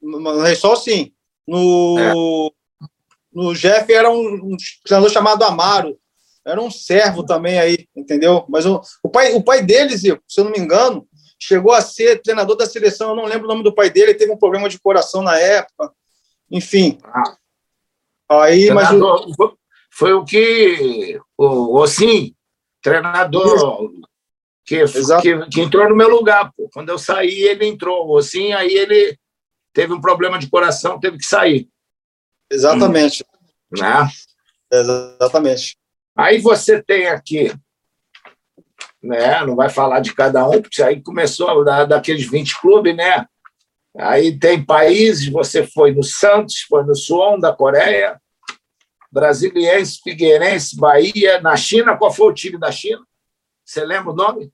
[0.00, 1.12] No, no Rei Sol, sim.
[1.46, 2.86] No, é.
[3.32, 5.98] no Jeff era um, um treinador chamado Amaro.
[6.44, 8.44] Era um servo também aí, entendeu?
[8.48, 11.08] Mas o, o, pai, o pai deles, se eu não me engano,
[11.38, 13.10] chegou a ser treinador da seleção.
[13.10, 15.36] Eu não lembro o nome do pai dele, ele teve um problema de coração na
[15.38, 15.92] época.
[16.50, 16.98] Enfim.
[17.04, 17.36] Ah.
[18.28, 19.56] Aí, mas o...
[19.90, 22.34] Foi o que o Ossim,
[22.82, 23.90] treinador,
[24.66, 24.84] que,
[25.22, 26.52] que, que, entrou no meu lugar.
[26.54, 26.68] Pô.
[26.70, 28.06] Quando eu saí, ele entrou.
[28.06, 29.18] O Ossim, aí ele
[29.72, 31.66] teve um problema de coração, teve que sair.
[32.50, 33.24] Exatamente.
[33.72, 33.80] Hum.
[33.80, 34.08] Né?
[34.70, 35.78] Exatamente.
[36.14, 37.54] Aí você tem aqui,
[39.02, 39.44] né?
[39.46, 43.26] Não vai falar de cada um, porque aí começou da, daqueles 20 clubes, né?
[43.98, 48.20] Aí tem países, você foi no Santos, foi no Suon da Coreia,
[49.10, 51.40] Brasiliense, Figueirense, Bahia.
[51.40, 53.02] Na China, qual foi o time da China?
[53.64, 54.52] Você lembra o nome?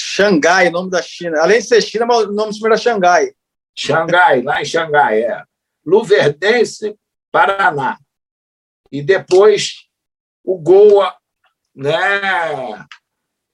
[0.00, 1.40] Xangai, nome da China.
[1.40, 3.32] Além de ser China, mas o nome do time era Xangai.
[3.74, 5.42] Xangai, lá em Xangai, é.
[5.84, 6.96] Luverdense,
[7.30, 7.98] Paraná.
[8.90, 9.88] E depois
[10.44, 11.14] o Goa,
[11.74, 11.96] né,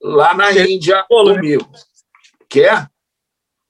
[0.01, 1.69] lá na Índia, bolo, comigo.
[1.71, 2.89] Né?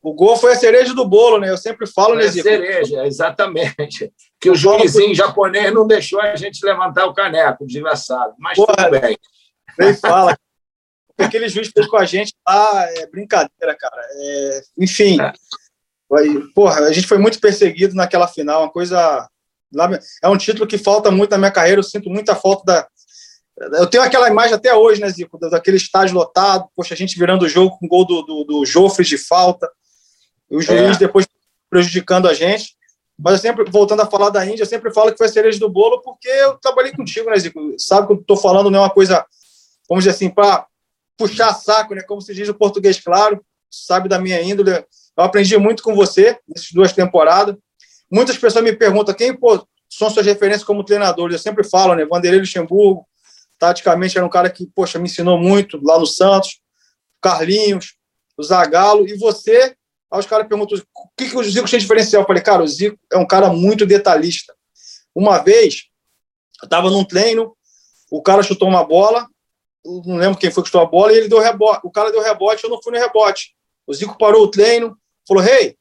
[0.09, 1.51] O gol foi a cereja do bolo, né?
[1.51, 2.49] Eu sempre falo, né, Zico?
[2.49, 4.11] cereja, exatamente.
[4.41, 8.33] Que o juizinho japonês não deixou a gente levantar o caneco, desgraçado.
[8.39, 9.19] Mas Porra, tudo bem.
[9.79, 10.33] Nem fala.
[11.11, 14.03] O que aquele juiz fez com a gente lá é brincadeira, cara.
[14.15, 15.21] É, enfim.
[15.21, 15.31] É.
[16.55, 19.29] Porra, a gente foi muito perseguido naquela final, uma coisa.
[20.23, 22.89] É um título que falta muito na minha carreira, eu sinto muita falta da.
[23.79, 27.45] Eu tenho aquela imagem até hoje, né, Zico, daquele estádio lotado, poxa, a gente virando
[27.45, 29.69] o jogo com o gol do, do, do Joffre de falta.
[30.51, 30.99] E o juiz é.
[30.99, 31.26] depois
[31.68, 32.76] prejudicando a gente.
[33.18, 35.59] Mas eu sempre, voltando a falar da Índia, eu sempre falo que foi a cereja
[35.59, 37.74] do bolo porque eu trabalhei contigo, né, Zico?
[37.76, 39.26] Sabe que eu estou falando não é uma coisa,
[39.88, 40.66] vamos dizer assim, para
[41.16, 42.03] puxar saco, né?
[42.03, 44.70] Como se diz o português claro, sabe da minha índole.
[44.70, 47.57] Eu aprendi muito com você nessas duas temporadas.
[48.11, 51.32] Muitas pessoas me perguntam quem pô, são suas referências como treinador.
[51.32, 52.07] Eu sempre falo, né?
[52.07, 53.05] Vanderlei Luxemburgo,
[53.59, 56.61] taticamente era um cara que, poxa, me ensinou muito lá no Santos.
[57.20, 57.96] Carlinhos,
[58.36, 59.09] o Zagallo.
[59.09, 59.74] E você
[60.11, 62.23] Aí os caras perguntam o que, que o Zico tinha diferencial.
[62.23, 64.55] Eu falei, cara, o Zico é um cara muito detalhista.
[65.15, 65.85] Uma vez,
[66.63, 67.57] eu estava num treino,
[68.11, 69.29] o cara chutou uma bola,
[69.85, 71.81] não lembro quem foi que chutou a bola, e ele deu rebote.
[71.85, 73.55] O cara deu rebote, eu não fui no rebote.
[73.87, 74.97] O Zico parou o treino,
[75.27, 75.77] falou: Hey,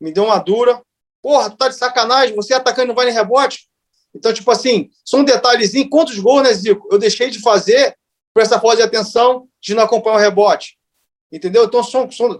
[0.00, 0.80] me deu uma dura.
[1.22, 3.68] Porra, tu tá de sacanagem, você é atacando não vai nem rebote?
[4.14, 5.88] Então, tipo assim, só um detalhezinho.
[5.90, 6.88] Quantos gols, né, Zico?
[6.90, 7.96] Eu deixei de fazer
[8.32, 10.77] por essa falta de atenção de não acompanhar o rebote.
[11.30, 11.64] Entendeu?
[11.64, 12.38] Então, são, são,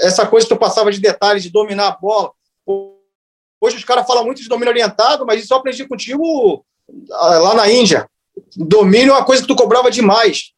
[0.00, 2.32] essa coisa que eu passava de detalhes, de dominar a bola.
[3.60, 6.64] Hoje os caras falam muito de domínio orientado, mas isso eu aprendi contigo
[7.12, 8.08] ah, lá na Índia.
[8.56, 10.52] Domínio é uma coisa que tu cobrava demais.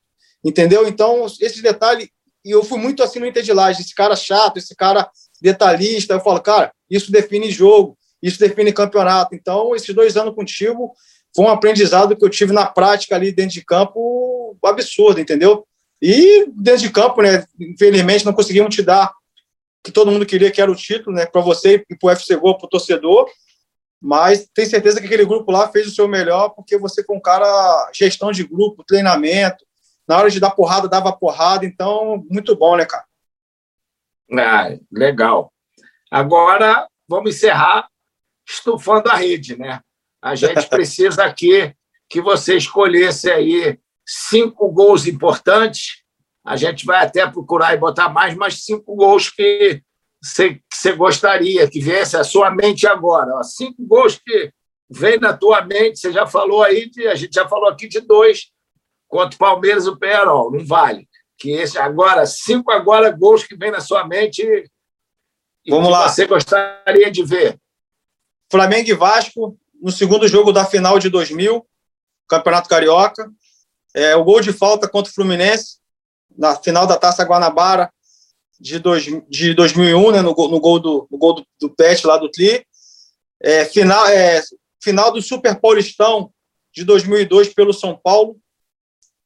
[0.45, 0.89] Entendeu?
[0.89, 2.11] Então, esse detalhe,
[2.45, 5.09] e eu fui muito assim no Inter de Laje, esse cara chato, esse cara
[5.41, 6.15] detalhista.
[6.15, 9.35] Eu falo, cara, isso define jogo, isso define campeonato.
[9.35, 10.93] Então, esses dois anos contigo
[11.35, 15.67] foi um aprendizado que eu tive na prática ali dentro de campo absurdo, entendeu?
[16.01, 19.13] E dentro de campo, né, infelizmente não conseguimos te dar
[19.83, 22.37] que todo mundo queria, que era o título, né, para você e para o FC
[22.37, 23.31] Gol, para o torcedor.
[24.01, 27.21] Mas tenho certeza que aquele grupo lá fez o seu melhor, porque você foi um
[27.21, 29.65] cara gestão de grupo, treinamento.
[30.07, 31.65] Na hora de dar porrada, dava porrada.
[31.65, 33.05] Então, muito bom, né, cara?
[34.33, 35.53] Ah, legal.
[36.11, 37.89] Agora, vamos encerrar
[38.47, 39.81] estufando a rede, né?
[40.21, 41.75] A gente precisa aqui
[42.09, 46.03] que você escolhesse aí cinco gols importantes.
[46.45, 49.83] A gente vai até procurar e botar mais, mas cinco gols que
[50.23, 53.35] você gostaria que viesse à sua mente agora.
[53.35, 54.53] Ó, cinco gols que
[54.89, 55.99] vem na tua mente.
[55.99, 58.53] Você já falou aí, de, a gente já falou aqui de dois
[59.09, 60.53] contra o Palmeiras e o Penharol.
[60.53, 61.09] Não vale.
[61.39, 66.09] Que esse agora, cinco agora gols que vem na sua mente e Vamos lá.
[66.09, 67.59] você gostaria de ver.
[68.51, 71.67] Flamengo e Vasco no segundo jogo da final de 2000,
[72.29, 73.31] Campeonato Carioca.
[73.97, 75.79] É, o gol de falta contra o Fluminense,
[76.37, 77.91] na final da Taça Guanabara
[78.61, 82.19] de, dois, de 2001, né, no, no gol, do, no gol do, do Pet lá
[82.19, 82.63] do Tri.
[83.41, 84.43] É, final, é,
[84.83, 86.31] final do Super Paulistão
[86.75, 88.37] de 2002 pelo São Paulo.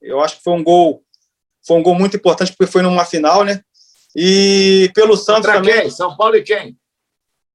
[0.01, 1.03] Eu acho que foi um gol
[1.67, 3.61] foi um gol muito importante porque foi numa final, né?
[4.15, 5.83] E pelo Santos Contra também.
[5.83, 5.91] Quem?
[5.91, 6.77] São Paulo e quem?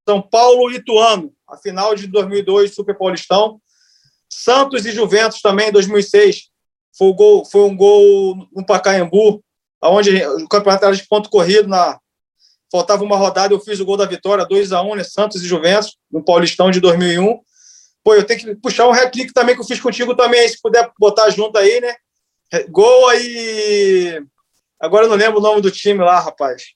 [0.07, 3.59] São Paulo e Ituano, a final de 2002 Super Paulistão.
[4.30, 6.49] Santos e Juventus também em 2006,
[6.97, 9.43] foi, um gol, foi um gol no Pacaembu,
[9.83, 11.99] onde o campeonato era de ponto corrido, na,
[12.71, 15.47] faltava uma rodada, eu fiz o gol da vitória, 2 a 1 né, Santos e
[15.47, 17.39] Juventus, no Paulistão de 2001.
[18.03, 20.91] Pô, eu tenho que puxar um hat-trick também que eu fiz contigo também, se puder
[20.99, 21.95] botar junto aí, né?
[22.69, 24.21] Gol aí...
[24.79, 26.73] Agora eu não lembro o nome do time lá, rapaz.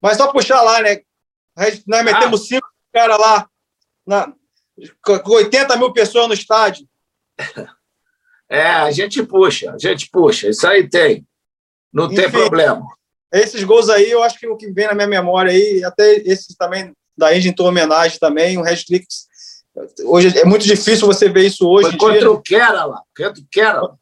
[0.00, 1.00] Mas só puxar lá, né?
[1.86, 2.44] Nós metemos ah.
[2.44, 3.48] cinco caras lá,
[4.06, 4.32] na,
[5.02, 6.86] com 80 mil pessoas no estádio.
[8.52, 11.26] É, a gente puxa, a gente puxa, isso aí tem.
[11.90, 12.86] Não Enfim, tem problema.
[13.32, 16.54] Esses gols aí, eu acho que o que vem na minha memória aí, até esse
[16.54, 19.06] também da Índia em homenagem também, um hashtag.
[20.04, 21.88] Hoje é muito difícil você ver isso hoje.
[21.88, 22.30] Foi contra dia.
[22.30, 23.98] o Kerala, contra o Kerala.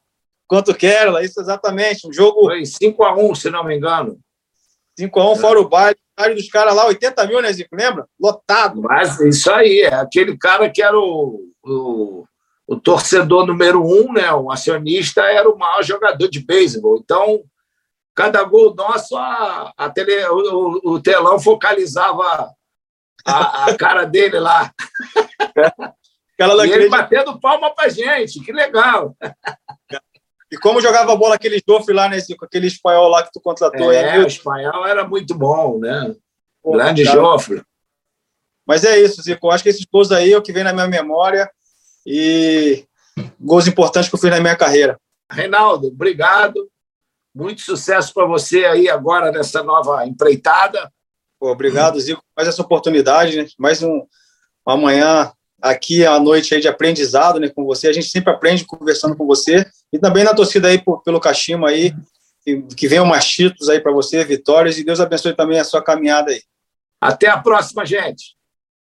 [0.48, 2.08] Contra o Kerala, isso exatamente.
[2.08, 2.46] Um jogo.
[2.46, 4.18] Foi 5x1, se não me engano.
[4.98, 5.38] 5x1, é.
[5.38, 5.96] fora o baile.
[6.18, 7.74] O dos caras lá, 80 mil, né, Zico?
[7.74, 8.04] Lembra?
[8.20, 8.82] Lotado.
[8.82, 12.24] Mas isso aí, é aquele cara que era o, o
[12.70, 17.00] o torcedor número um, né, o acionista, era o maior jogador de beisebol.
[17.02, 17.42] Então,
[18.14, 22.54] cada gol nosso, a, a tele, o, o, telão focalizava
[23.26, 24.72] a, a cara dele lá.
[26.38, 29.16] Aquela e ele batendo palma pra gente, que legal.
[30.48, 33.90] E como jogava bola aquele Joffre lá, nesse, aquele espanhol lá que tu contratou?
[33.90, 36.14] É, aí, o espanhol era muito bom, né?
[36.62, 37.16] Pô, Grande cara.
[37.16, 37.64] Joffre.
[38.64, 39.50] Mas é isso, Zico.
[39.50, 41.50] Acho que esses gols aí é o que vem na minha memória
[42.06, 42.84] e
[43.40, 44.98] gols importantes que eu fiz na minha carreira.
[45.30, 46.70] Reinaldo, obrigado.
[47.34, 50.90] Muito sucesso para você aí agora nessa nova empreitada.
[51.38, 53.46] Pô, obrigado, Zico, mais essa oportunidade, né?
[53.58, 54.04] mais um
[54.66, 55.32] amanhã
[55.62, 57.88] aqui à noite aí de aprendizado né, com você.
[57.88, 61.66] A gente sempre aprende conversando com você e também na torcida aí por, pelo Cachimbo
[61.66, 61.94] aí,
[62.44, 65.82] que, que venham mais títulos aí para você, vitórias e Deus abençoe também a sua
[65.82, 66.42] caminhada aí.
[67.00, 68.36] Até a próxima, gente.